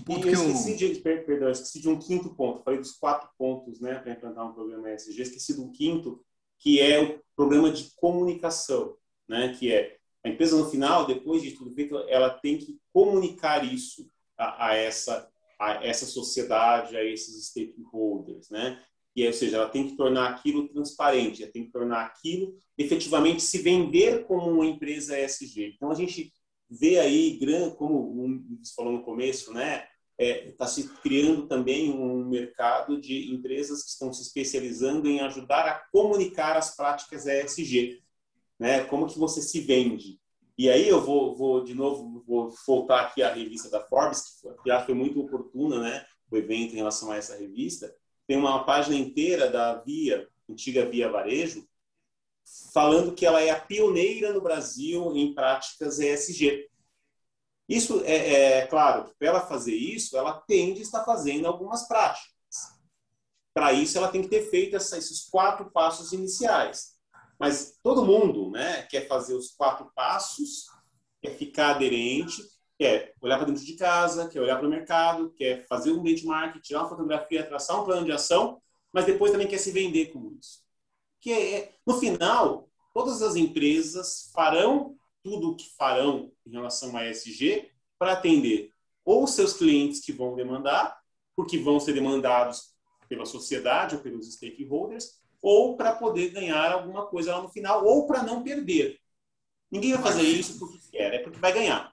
[0.09, 2.63] Um e eu esqueci, de, perdão, eu esqueci de um quinto ponto.
[2.63, 5.23] Falei dos quatro pontos né, para implantar um programa ESG.
[5.23, 6.25] Esqueci do quinto,
[6.59, 8.97] que é o problema de comunicação,
[9.29, 13.65] né, que é a empresa no final, depois de tudo feito, ela tem que comunicar
[13.65, 18.83] isso a, a essa a essa sociedade, a esses stakeholders, né?
[19.15, 23.43] E, ou seja, ela tem que tornar aquilo transparente, ela tem que tornar aquilo efetivamente
[23.43, 25.75] se vender como uma empresa ESG.
[25.77, 26.33] Então, a gente
[26.69, 27.39] vê aí,
[27.77, 29.87] como você falou no começo, né?
[30.17, 35.21] Está é, tá se criando também um mercado de empresas que estão se especializando em
[35.21, 38.01] ajudar a comunicar as práticas ESG,
[38.59, 38.85] né?
[38.85, 40.21] Como que você se vende?
[40.57, 44.71] E aí eu vou, vou de novo vou voltar aqui à revista da Forbes, que
[44.71, 46.07] que foi muito oportuna, né?
[46.31, 47.93] O evento em relação a essa revista
[48.27, 51.67] tem uma página inteira da Via, antiga Via Varejo,
[52.73, 56.69] falando que ela é a pioneira no Brasil em práticas ESG.
[57.69, 62.35] Isso é, é claro, para ela fazer isso, ela tem de estar fazendo algumas práticas.
[63.55, 66.95] Para isso, ela tem que ter feito essa, esses quatro passos iniciais.
[67.39, 70.67] Mas todo mundo né, quer fazer os quatro passos,
[71.23, 72.43] quer ficar aderente,
[72.79, 76.61] quer olhar para dentro de casa, quer olhar para o mercado, quer fazer um benchmark,
[76.61, 78.61] tirar uma fotografia, traçar um plano de ação,
[78.93, 80.65] mas depois também quer se vender com isso
[81.25, 87.09] que é, no final, todas as empresas farão tudo o que farão em relação a
[87.09, 88.69] ESG para atender
[89.03, 90.99] ou seus clientes que vão demandar,
[91.35, 92.75] porque vão ser demandados
[93.09, 98.07] pela sociedade ou pelos stakeholders, ou para poder ganhar alguma coisa lá no final, ou
[98.07, 99.01] para não perder.
[99.71, 101.84] Ninguém vai fazer isso porque quer, é porque vai ganhar.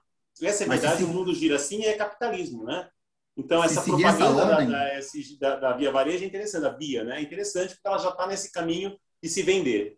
[0.46, 1.04] Essa é a verdade, se...
[1.04, 2.88] o mundo gira assim é capitalismo, né?
[3.36, 7.18] Então, essa propaganda essa da, da, da, Via Varejo é interessante, da Via, né?
[7.18, 9.96] É interessante porque ela já está nesse caminho de se vender.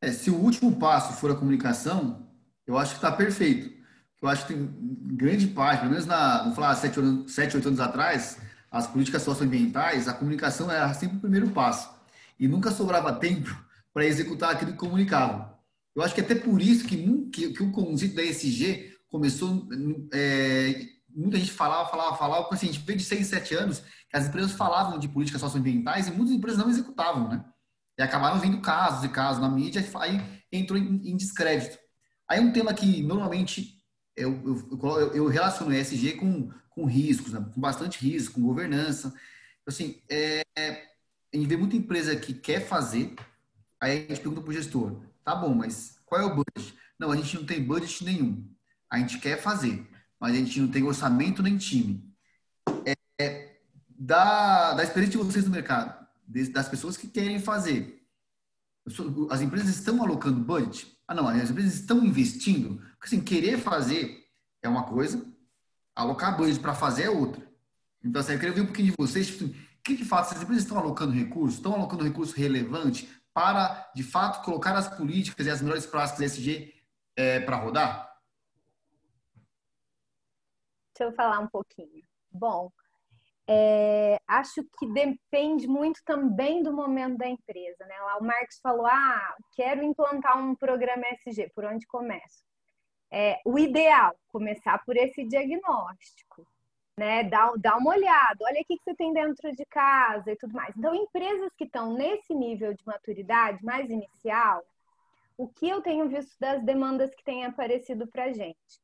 [0.00, 2.26] É, se o último passo for a comunicação,
[2.66, 3.70] eu acho que está perfeito.
[4.20, 4.68] Eu acho que tem
[5.14, 8.38] grande parte, pelo menos na, vamos falar, sete, sete oito anos atrás,
[8.70, 11.92] as políticas socioambientais, a comunicação era sempre o primeiro passo.
[12.38, 13.54] E nunca sobrava tempo
[13.92, 15.58] para executar aquilo que comunicava.
[15.94, 16.96] Eu acho que até por isso que,
[17.30, 19.68] que, que o conceito da ESG começou
[20.10, 23.80] é, muita gente falava, falava, falava, porque assim, a gente veio de 6, 7 anos
[24.08, 27.44] que as empresas falavam de políticas socioambientais e muitas empresas não executavam, né?
[27.98, 31.78] E acabaram vendo casos e casos na mídia, aí entrou em, em descrédito.
[32.26, 33.82] Aí um tema que normalmente
[34.16, 37.46] eu, eu, eu relaciono ESG com, com riscos, né?
[37.54, 39.12] com bastante risco, com governança.
[39.66, 43.14] Assim, é, a gente vê muita empresa que quer fazer,
[43.78, 46.74] aí a gente pergunta para o gestor, tá bom, mas qual é o budget?
[46.98, 48.50] Não, a gente não tem budget nenhum.
[48.92, 49.88] A gente quer fazer
[50.22, 52.08] mas a gente não tem orçamento nem time.
[53.18, 53.56] É,
[53.88, 56.06] da, da experiência de vocês no mercado,
[56.52, 58.06] das pessoas que querem fazer,
[59.28, 60.96] as empresas estão alocando budget?
[61.08, 62.76] Ah, não, as empresas estão investindo?
[62.76, 64.28] Porque assim, querer fazer
[64.62, 65.26] é uma coisa,
[65.92, 67.42] alocar budget para fazer é outra.
[68.00, 70.62] Então, assim, eu queria ver um pouquinho de vocês, tipo, que de fato, as empresas
[70.62, 75.60] estão alocando recursos, estão alocando recurso relevante para, de fato, colocar as políticas e as
[75.60, 76.72] melhores práticas SG
[77.16, 78.11] é, para rodar?
[80.94, 82.04] Deixa eu falar um pouquinho.
[82.30, 82.70] Bom,
[83.48, 87.84] é, acho que depende muito também do momento da empresa.
[87.86, 87.98] Né?
[88.00, 92.44] Lá o Marcos falou: ah, quero implantar um programa SG, por onde começo?
[93.10, 96.46] É, o ideal, começar por esse diagnóstico.
[96.94, 100.52] Né, dá, dá uma olhada, olha o que, você tem dentro de casa e tudo
[100.52, 100.76] mais.
[100.76, 104.62] Então, empresas que estão nesse nível de maturidade mais inicial,
[105.38, 108.78] o que eu tenho visto das demandas que têm aparecido para gente?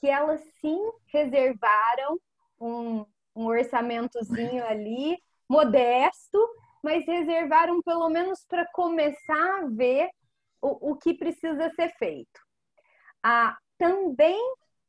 [0.00, 2.18] Que elas sim reservaram
[2.60, 3.04] um,
[3.36, 6.38] um orçamentozinho ali, modesto,
[6.82, 10.08] mas reservaram pelo menos para começar a ver
[10.62, 12.40] o, o que precisa ser feito.
[13.22, 14.38] Ah, também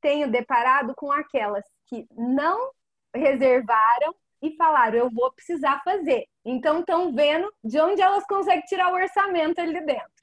[0.02, 2.72] tenho deparado com aquelas que não
[3.14, 6.26] reservaram e falaram, eu vou precisar fazer.
[6.44, 10.21] Então estão vendo de onde elas conseguem tirar o orçamento ali dentro.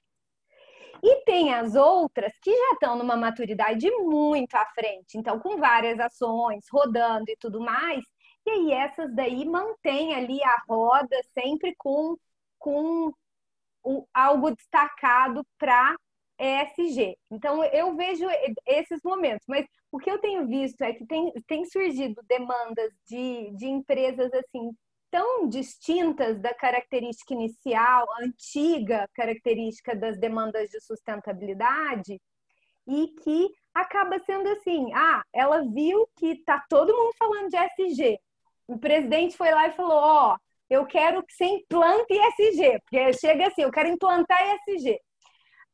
[1.02, 5.98] E tem as outras que já estão numa maturidade muito à frente, então com várias
[6.00, 8.04] ações rodando e tudo mais.
[8.46, 12.16] E aí essas daí mantêm ali a roda sempre com,
[12.58, 13.12] com
[14.12, 15.94] algo destacado para
[16.38, 17.16] ESG.
[17.30, 18.26] Então eu vejo
[18.66, 23.50] esses momentos, mas o que eu tenho visto é que tem, tem surgido demandas de,
[23.54, 24.70] de empresas assim
[25.10, 32.20] tão distintas da característica inicial, antiga característica das demandas de sustentabilidade,
[32.86, 38.18] e que acaba sendo assim: ah, ela viu que está todo mundo falando de SG.
[38.66, 40.38] O presidente foi lá e falou: ó, oh,
[40.70, 44.98] eu quero que você implante ESG, porque chega assim, eu quero implantar ESG.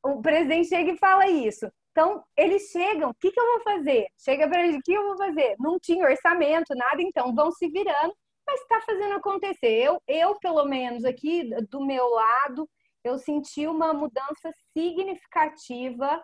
[0.03, 1.67] O presidente chega e fala isso.
[1.91, 4.09] Então, eles chegam, o que, que eu vou fazer?
[4.19, 5.55] Chega para eles, o que eu vou fazer?
[5.61, 8.13] Não tinha orçamento, nada, então vão se virando
[8.47, 9.83] mas está fazendo acontecer.
[9.83, 12.69] Eu, eu, pelo menos, aqui do meu lado,
[13.03, 16.23] eu senti uma mudança significativa,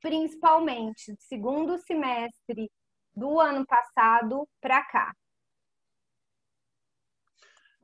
[0.00, 2.70] principalmente segundo semestre
[3.14, 5.12] do ano passado para cá.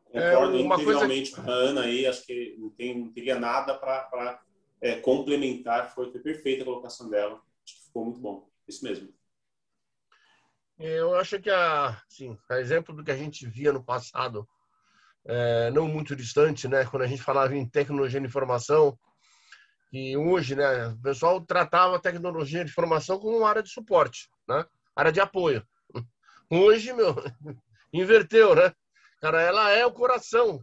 [0.04, 1.44] Concordo é, integralmente coisa...
[1.44, 4.40] com a Ana aí, acho que não, tem, não teria nada para
[4.80, 9.12] é, complementar, foi, foi perfeita a colocação dela, acho que ficou muito bom, isso mesmo.
[10.78, 14.48] Eu acho que, a, assim, a exemplo do que a gente via no passado,
[15.24, 18.98] é, não muito distante, né, quando a gente falava em tecnologia de informação,
[19.92, 24.28] e hoje, né, o pessoal tratava a tecnologia de informação como uma área de suporte,
[24.48, 24.64] né,
[24.96, 25.64] área de apoio.
[26.50, 27.14] Hoje, meu,
[27.92, 28.72] inverteu, né?
[29.20, 30.62] Cara, ela é o coração,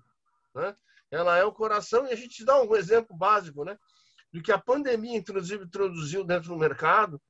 [0.54, 0.76] né?
[1.10, 3.78] Ela é o coração e a gente dá um exemplo básico, né?
[4.32, 7.22] Do que a pandemia, inclusive, introduziu dentro do mercado,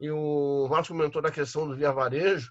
[0.00, 2.50] e o Marcos comentou da questão do via varejo,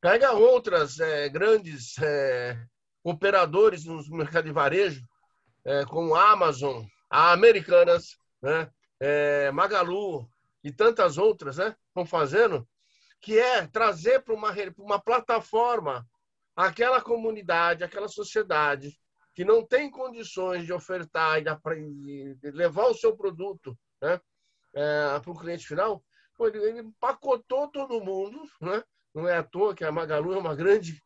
[0.00, 2.62] pega outras é, grandes é,
[3.02, 5.02] operadores no mercado de varejo,
[5.64, 8.70] é, como a Amazon, a Americanas, né,
[9.00, 10.28] é, Magalu
[10.62, 12.68] e tantas outras, né, estão fazendo,
[13.20, 16.06] que é trazer para uma, uma plataforma
[16.54, 18.98] aquela comunidade, aquela sociedade
[19.34, 24.20] que não tem condições de ofertar e de levar o seu produto né,
[24.74, 26.02] é, para o cliente final,
[26.40, 28.82] ele, ele pacotou todo mundo, né?
[29.14, 31.02] não é à toa que a Magalu é uma grande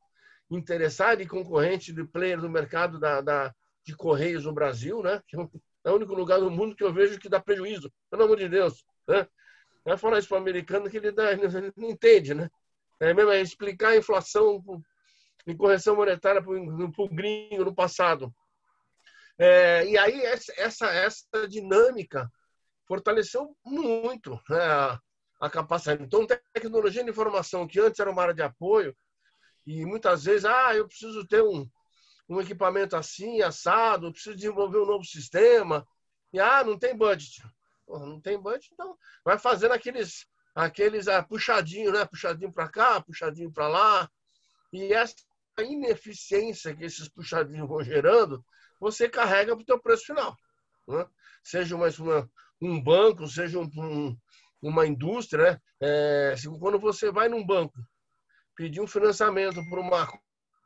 [0.51, 3.55] interessada e concorrente de player do mercado da, da,
[3.85, 5.23] de Correios no Brasil, né?
[5.29, 8.37] que é o único lugar do mundo que eu vejo que dá prejuízo, pelo amor
[8.37, 8.85] de Deus.
[9.07, 9.27] Né?
[9.85, 12.51] Vai falar isso para o americano que ele, dá, ele não entende, né?
[12.99, 14.63] É mesmo é explicar a inflação
[15.47, 18.33] em correção monetária para o gringo no passado.
[19.39, 22.31] É, e aí essa, essa, essa dinâmica
[22.87, 24.99] fortaleceu muito né,
[25.41, 26.03] a, capacidade.
[26.03, 28.97] Então, tecnologia de informação, que antes era uma área de apoio,
[29.67, 31.69] e muitas vezes, ah, eu preciso ter um,
[32.29, 35.87] um equipamento assim, assado, preciso desenvolver um novo sistema,
[36.33, 37.43] e ah, não tem budget.
[37.87, 42.05] Porra, não tem budget, então vai fazendo aqueles, aqueles ah, puxadinho, né?
[42.05, 44.11] Puxadinho para cá, puxadinho para lá.
[44.73, 45.15] E essa
[45.59, 48.45] ineficiência que esses puxadinhos vão gerando
[48.81, 50.35] você carrega para o teu preço final.
[50.89, 51.07] Né?
[51.45, 52.31] Seja uma, uma,
[52.61, 54.17] um banco, seja um, um,
[54.63, 55.61] uma indústria, né?
[55.81, 57.79] É, quando você vai num banco
[58.55, 60.07] pedir um financiamento para uma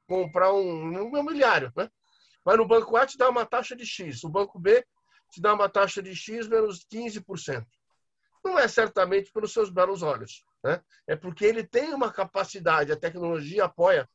[0.06, 1.88] comprar um, um imobiliário, né?
[2.44, 4.84] vai no banco A te dá uma taxa de X, o banco B
[5.30, 7.64] te dá uma taxa de X menos 15%.
[8.44, 10.82] Não é certamente pelos seus belos olhos, né?
[11.06, 14.08] é porque ele tem uma capacidade, a tecnologia apoia,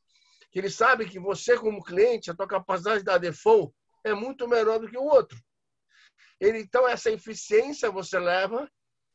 [0.52, 3.72] que ele sabe que você como cliente, a tua capacidade de default
[4.04, 5.38] é muito menor do que o outro.
[6.40, 8.70] Ele, então, essa eficiência você leva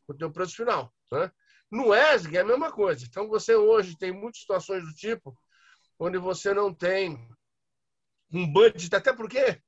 [0.08, 0.94] o teu preço final.
[1.12, 1.32] Né?
[1.72, 3.06] No ESG é a mesma coisa.
[3.06, 5.38] Então, você hoje tem muitas situações do tipo
[6.00, 7.18] onde você não tem
[8.32, 9.62] um budget, até porque,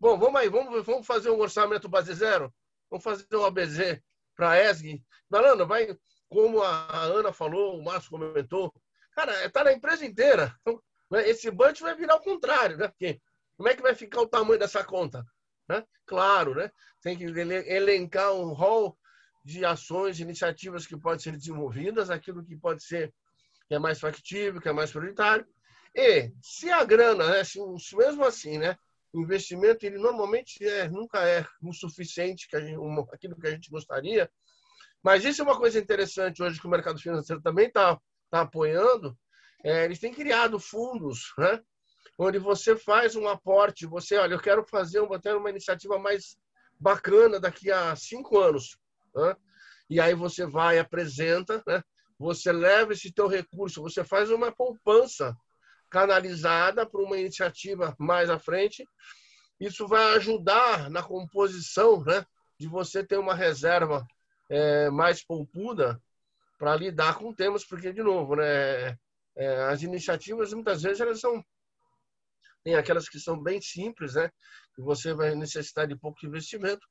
[0.00, 2.52] bom, vamos aí, vamos, vamos fazer um orçamento base zero,
[2.90, 4.00] vamos fazer um ABZ
[4.34, 5.04] para ESG.
[5.28, 5.96] Malandro, vai,
[6.28, 8.72] como a Ana falou, o Márcio comentou,
[9.12, 10.56] cara, está na empresa inteira.
[10.62, 12.88] Então, né, esse budget vai virar o contrário, né?
[12.88, 13.20] Porque
[13.56, 15.24] como é que vai ficar o tamanho dessa conta?
[15.68, 15.84] Né?
[16.06, 16.70] Claro, né?
[17.04, 18.96] tem que elencar um rol
[19.44, 23.12] de ações, iniciativas que podem ser desenvolvidas, aquilo que pode ser
[23.68, 25.46] que é mais factível, que é mais prioritário.
[25.94, 27.58] E se a grana, né, se,
[27.96, 28.76] mesmo assim, né,
[29.12, 33.50] o investimento ele normalmente é, nunca é o suficiente que gente, um, aquilo que a
[33.50, 34.30] gente gostaria.
[35.02, 39.16] Mas isso é uma coisa interessante hoje que o mercado financeiro também está tá apoiando.
[39.62, 41.62] É, eles têm criado fundos, né,
[42.18, 46.36] onde você faz um aporte, você, olha, eu quero fazer uma, ter uma iniciativa mais
[46.78, 48.76] bacana daqui a cinco anos.
[49.14, 49.36] Né?
[49.88, 51.82] E aí você vai, apresenta, né?
[52.18, 55.36] você leva esse teu recurso, você faz uma poupança
[55.90, 58.86] canalizada para uma iniciativa mais à frente.
[59.60, 62.24] Isso vai ajudar na composição né?
[62.58, 64.06] de você ter uma reserva
[64.50, 66.00] é, mais poupuda
[66.58, 68.96] para lidar com temas, porque, de novo, né,
[69.36, 71.44] é, as iniciativas muitas vezes elas são
[72.62, 74.30] tem aquelas que são bem simples, né?
[74.74, 76.86] Que você vai necessitar de pouco investimento,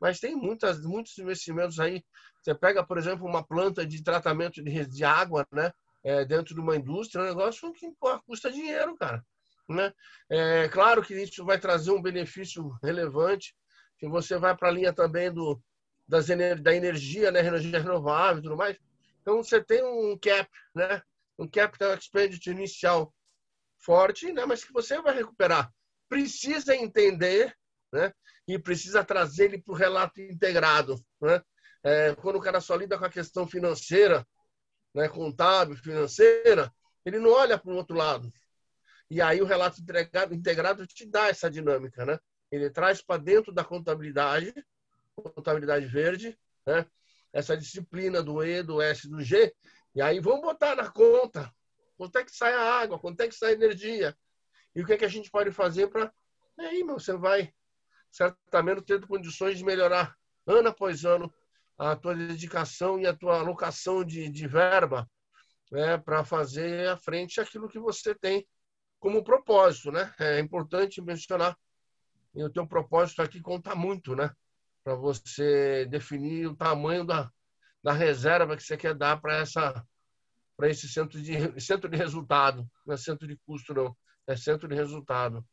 [0.00, 2.04] mas tem muitas, muitos investimentos aí.
[2.40, 5.72] Você pega, por exemplo, uma planta de tratamento de, de água, né?
[6.04, 7.90] É, dentro de uma indústria, é um negócio que
[8.24, 9.24] custa dinheiro, cara.
[9.68, 9.92] Né?
[10.30, 13.54] É claro que isso vai trazer um benefício relevante,
[13.98, 15.60] que você vai para a linha também do,
[16.06, 16.28] das,
[16.62, 17.40] da energia, né?
[17.40, 18.78] energia renovável e tudo mais.
[19.20, 21.02] Então, você tem um cap, né?
[21.36, 23.12] um capital expenditure inicial
[23.76, 24.46] forte, né?
[24.46, 25.70] mas que você vai recuperar.
[26.08, 27.54] Precisa entender
[27.92, 28.12] né?
[28.48, 30.96] E precisa trazer ele para o relato integrado.
[31.20, 31.40] Né?
[31.84, 34.26] É, quando o cara só lida com a questão financeira,
[34.92, 35.08] né?
[35.08, 36.74] contábil, financeira,
[37.04, 38.32] ele não olha para o outro lado.
[39.10, 42.04] E aí o relato integrado, integrado te dá essa dinâmica.
[42.04, 42.18] Né?
[42.50, 44.52] Ele traz para dentro da contabilidade,
[45.14, 46.36] contabilidade verde,
[46.66, 46.84] né?
[47.32, 49.54] essa disciplina do E, do S, do G,
[49.94, 51.52] e aí vamos botar na conta
[51.98, 52.98] Quanto é que sai a água?
[52.98, 54.16] Quanto é que sai a energia?
[54.74, 56.12] E o que é que a gente pode fazer para.
[56.56, 57.52] Aí, meu, você vai
[58.10, 60.14] certamente tendo condições de melhorar
[60.46, 61.32] ano após ano
[61.78, 65.08] a tua dedicação e a tua alocação de, de verba
[65.70, 68.46] né, para fazer à frente aquilo que você tem
[68.98, 69.92] como propósito.
[69.92, 70.12] Né?
[70.18, 71.56] É importante mencionar
[72.34, 74.30] e o teu propósito aqui conta muito, né?
[74.84, 77.30] Para você definir o tamanho da,
[77.82, 79.84] da reserva que você quer dar para essa
[80.56, 82.68] para esse centro de, centro de resultado.
[82.84, 83.96] Não é centro de custo, não.
[84.26, 85.44] É centro de resultado.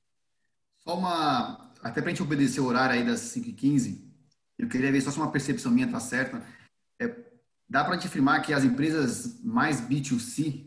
[0.88, 1.72] Só uma.
[1.82, 4.04] Até para a gente obedecer o horário aí das 5h15,
[4.58, 6.42] eu queria ver só se uma percepção minha está certa.
[7.00, 7.14] É,
[7.70, 10.66] dá para gente afirmar que as empresas mais B2C,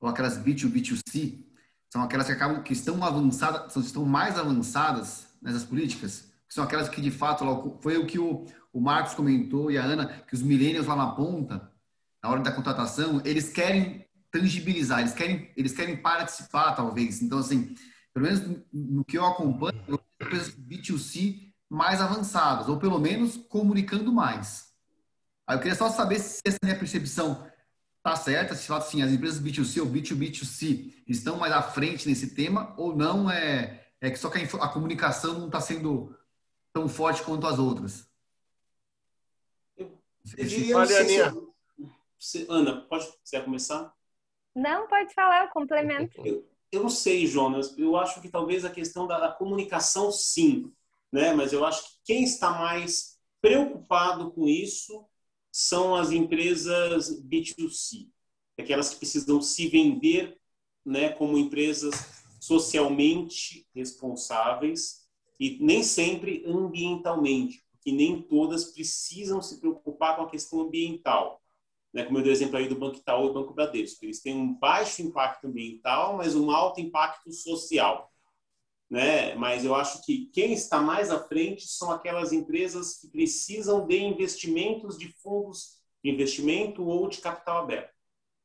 [0.00, 1.44] ou aquelas B2B2C,
[1.90, 7.00] são aquelas que acabam que estão avançadas, estão mais avançadas nessas políticas, são aquelas que
[7.00, 10.86] de fato foi o que o, o Marcos comentou e a Ana, que os millennials
[10.86, 11.72] lá na ponta
[12.22, 17.22] na hora da contratação, eles querem tangibilizar, eles querem, eles querem participar, talvez.
[17.22, 17.74] Então, assim,
[18.16, 19.78] pelo menos no que eu acompanho,
[20.18, 24.74] empresas B2C mais avançadas, ou pelo menos comunicando mais.
[25.46, 27.46] Aí eu queria só saber se essa minha percepção
[27.98, 32.34] está certa, se fala assim, as empresas B2C ou B2B2C estão mais à frente nesse
[32.34, 36.18] tema ou não é, é que só que a, a comunicação não está sendo
[36.72, 38.08] tão forte quanto as outras?
[39.76, 39.92] Eu,
[40.38, 41.54] eu, eu
[42.18, 43.92] se, Ana, pode você começar?
[44.54, 46.26] Não, pode falar, eu complemento.
[46.26, 47.76] Eu, eu não sei, Jonas.
[47.76, 50.72] Eu acho que talvez a questão da, da comunicação, sim,
[51.12, 51.32] né?
[51.32, 55.04] Mas eu acho que quem está mais preocupado com isso
[55.50, 58.08] são as empresas B2C,
[58.58, 60.38] aquelas que precisam se vender,
[60.84, 61.94] né, como empresas
[62.38, 65.06] socialmente responsáveis
[65.40, 71.42] e nem sempre ambientalmente, porque nem todas precisam se preocupar com a questão ambiental
[71.96, 74.04] né, como eu dei o exemplo aí do Banco Itaú e Banco Bradesco.
[74.04, 78.12] Eles têm um baixo impacto ambiental, mas um alto impacto social.
[78.90, 79.34] Né?
[79.34, 83.98] Mas eu acho que quem está mais à frente são aquelas empresas que precisam de
[83.98, 87.94] investimentos de fundos de investimento ou de capital aberto.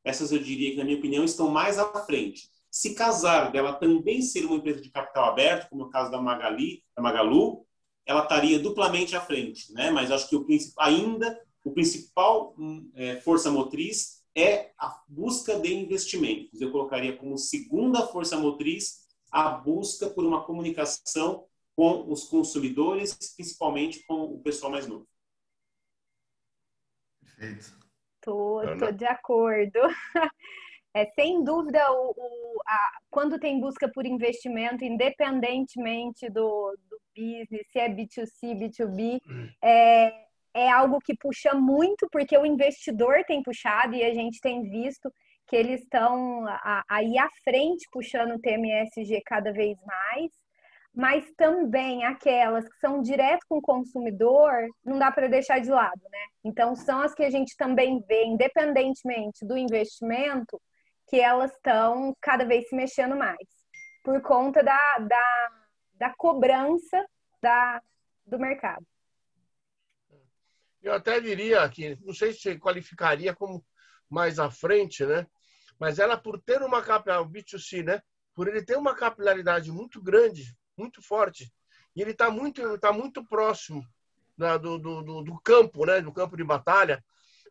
[0.02, 2.50] Essas eu diria que, na minha opinião, estão mais à frente.
[2.72, 6.22] Se casar dela também ser uma empresa de capital aberto, como é o caso da
[6.22, 7.66] Magali, da Magalu,
[8.06, 9.92] ela estaria duplamente à frente, né?
[9.92, 10.48] Mas acho que o
[10.80, 16.60] ainda o principal hum, é, força motriz é a busca de investimentos.
[16.62, 21.46] Eu colocaria como segunda força motriz a busca por uma comunicação
[21.76, 25.08] com os consumidores, principalmente com o pessoal mais novo.
[27.22, 27.80] Perfeito.
[28.22, 29.80] Tô, tô de acordo.
[30.94, 37.66] É, sem dúvida, o, o a, quando tem busca por investimento, independentemente do, do business,
[37.72, 39.50] se é B2C, B2B, hum.
[39.62, 44.64] é, é algo que puxa muito, porque o investidor tem puxado e a gente tem
[44.64, 45.12] visto
[45.48, 46.46] que eles estão
[46.90, 50.32] aí à frente puxando o tema ESG cada vez mais,
[50.94, 54.52] mas também aquelas que são direto com o consumidor,
[54.84, 56.26] não dá para deixar de lado, né?
[56.44, 60.62] Então, são as que a gente também vê, independentemente do investimento,
[61.08, 63.48] que elas estão cada vez se mexendo mais,
[64.04, 65.50] por conta da, da,
[65.94, 67.06] da cobrança
[67.42, 67.82] da,
[68.26, 68.86] do mercado.
[70.82, 73.64] Eu até diria que, não sei se qualificaria como
[74.10, 75.28] mais à frente, né?
[75.80, 78.02] Mas ela, por ter uma capilaridade, o B2C, né?
[78.34, 81.52] Por ele ter uma capilaridade muito grande, muito forte,
[81.96, 83.86] e ele está muito, tá muito próximo
[84.38, 86.02] né, do, do, do, campo, né?
[86.02, 87.04] Do campo de batalha,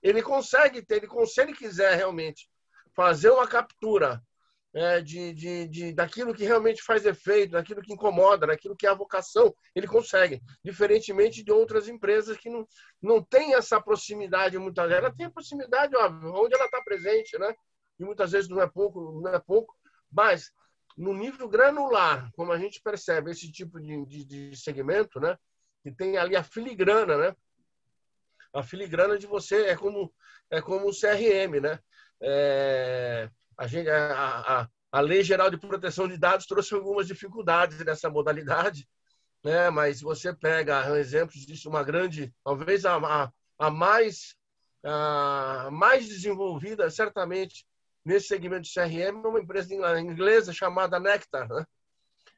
[0.02, 2.48] ele consegue ter, ele, se ele quiser realmente
[2.94, 4.22] fazer uma captura
[4.72, 8.90] é, de, de, de, daquilo que realmente faz efeito, daquilo que incomoda, daquilo que é
[8.90, 10.40] a vocação, ele consegue.
[10.64, 12.66] Diferentemente de outras empresas que não,
[13.02, 15.02] não têm essa proximidade muitas vezes.
[15.02, 17.52] Ela tem a proximidade, óbvio, onde ela está presente, né?
[17.98, 19.74] E muitas vezes não é pouco, não é pouco,
[20.10, 20.52] mas
[20.96, 25.36] no nível granular, como a gente percebe esse tipo de, de, de segmento, né?
[25.82, 27.36] Que tem ali a filigrana, né?
[28.52, 30.12] A filigrana de você é como
[30.50, 31.78] é como o CRM, né?
[32.22, 33.30] É,
[33.60, 38.08] a, gente, a, a, a Lei Geral de Proteção de Dados trouxe algumas dificuldades nessa
[38.08, 38.88] modalidade,
[39.44, 39.68] né?
[39.68, 44.34] mas você pega um exemplo disso, uma grande, talvez a, a, a mais,
[44.82, 47.66] a mais desenvolvida, certamente,
[48.02, 51.46] nesse segmento de CRM, é uma empresa inglesa chamada Nectar.
[51.46, 51.66] Né?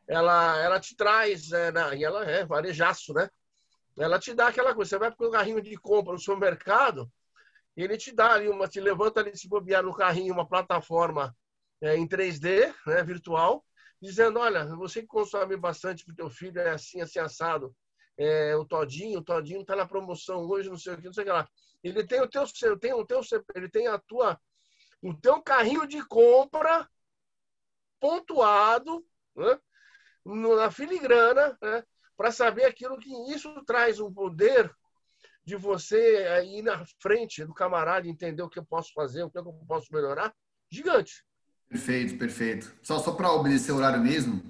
[0.08, 3.30] Ela, ela te traz, é, e ela é varejaço, né?
[3.96, 7.08] Ela te dá aquela coisa, você vai para o carrinho de compra no supermercado,
[7.76, 11.34] ele te dá ali uma, te levanta ali se bobear no carrinho uma plataforma
[11.80, 13.64] é, em 3D, né, virtual,
[14.00, 17.74] dizendo, olha, você que consome bastante para o teu filho é assim, assim, assado,
[18.18, 21.22] é, o Todinho, o Todinho está na promoção hoje, não sei o que, não sei
[21.22, 21.48] o que lá.
[21.82, 22.44] Ele tem o teu,
[22.78, 23.20] tem o teu,
[23.54, 24.38] ele tem a tua,
[25.00, 26.88] o teu carrinho de compra
[27.98, 29.58] pontuado, né,
[30.24, 31.84] na filigrana, né,
[32.16, 34.72] para saber aquilo que isso traz um poder
[35.44, 39.38] de você ir na frente do camarada, entender o que eu posso fazer, o que
[39.38, 40.32] eu posso melhorar,
[40.70, 41.24] gigante.
[41.68, 42.72] Perfeito, perfeito.
[42.82, 44.42] Só, só para obedecer o horário mesmo,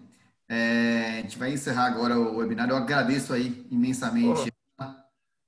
[0.49, 2.73] é, a gente vai encerrar agora o webinário.
[2.73, 4.53] Eu agradeço aí imensamente.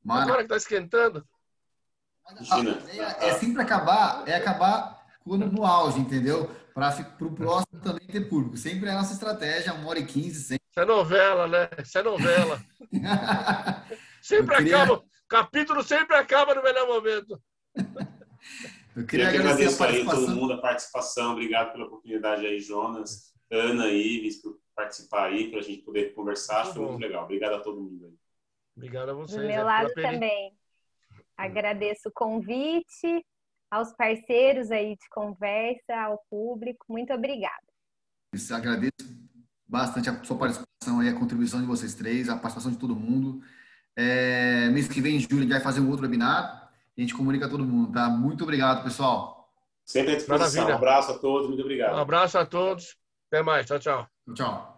[0.03, 0.23] Mara.
[0.23, 1.27] Agora que está esquentando.
[2.89, 6.51] É, é sempre acabar, é acabar quando no auge, entendeu?
[6.73, 8.57] Para o próximo também ter público.
[8.57, 10.43] Sempre é a nossa estratégia, uma hora e quinze.
[10.43, 10.65] Sempre.
[10.71, 11.69] Isso é novela, né?
[11.83, 12.61] Isso é novela.
[14.23, 14.83] sempre queria...
[14.83, 15.05] acaba.
[15.29, 17.41] Capítulo sempre acaba no melhor momento.
[18.97, 21.33] Eu queria Eu agradecer aí todo mundo a participação.
[21.33, 26.67] Obrigado pela oportunidade aí, Jonas, Ana, Ives, por participar aí, para a gente poder conversar.
[26.67, 27.25] Foi muito legal.
[27.25, 28.15] Obrigado a todo mundo aí.
[28.77, 29.41] Obrigado a vocês.
[29.41, 30.57] Do meu é lado também.
[31.37, 33.27] Agradeço o convite,
[33.69, 36.87] aos parceiros aí de conversa, ao público.
[36.89, 37.65] Muito obrigada.
[38.53, 38.93] Agradeço
[39.67, 43.43] bastante a sua participação aí, a contribuição de vocês três, a participação de todo mundo.
[43.97, 46.71] É, mês que vem, em julho, a gente vai fazer um outro webinar.
[46.97, 48.09] a gente comunica a todo mundo, tá?
[48.09, 49.49] Muito obrigado, pessoal.
[49.85, 50.67] Sempre à disposição.
[50.69, 51.95] Um abraço a todos, muito obrigado.
[51.95, 52.97] Um abraço a todos.
[53.31, 53.67] Até mais.
[53.67, 54.09] Tchau, tchau.
[54.35, 54.74] Tchau.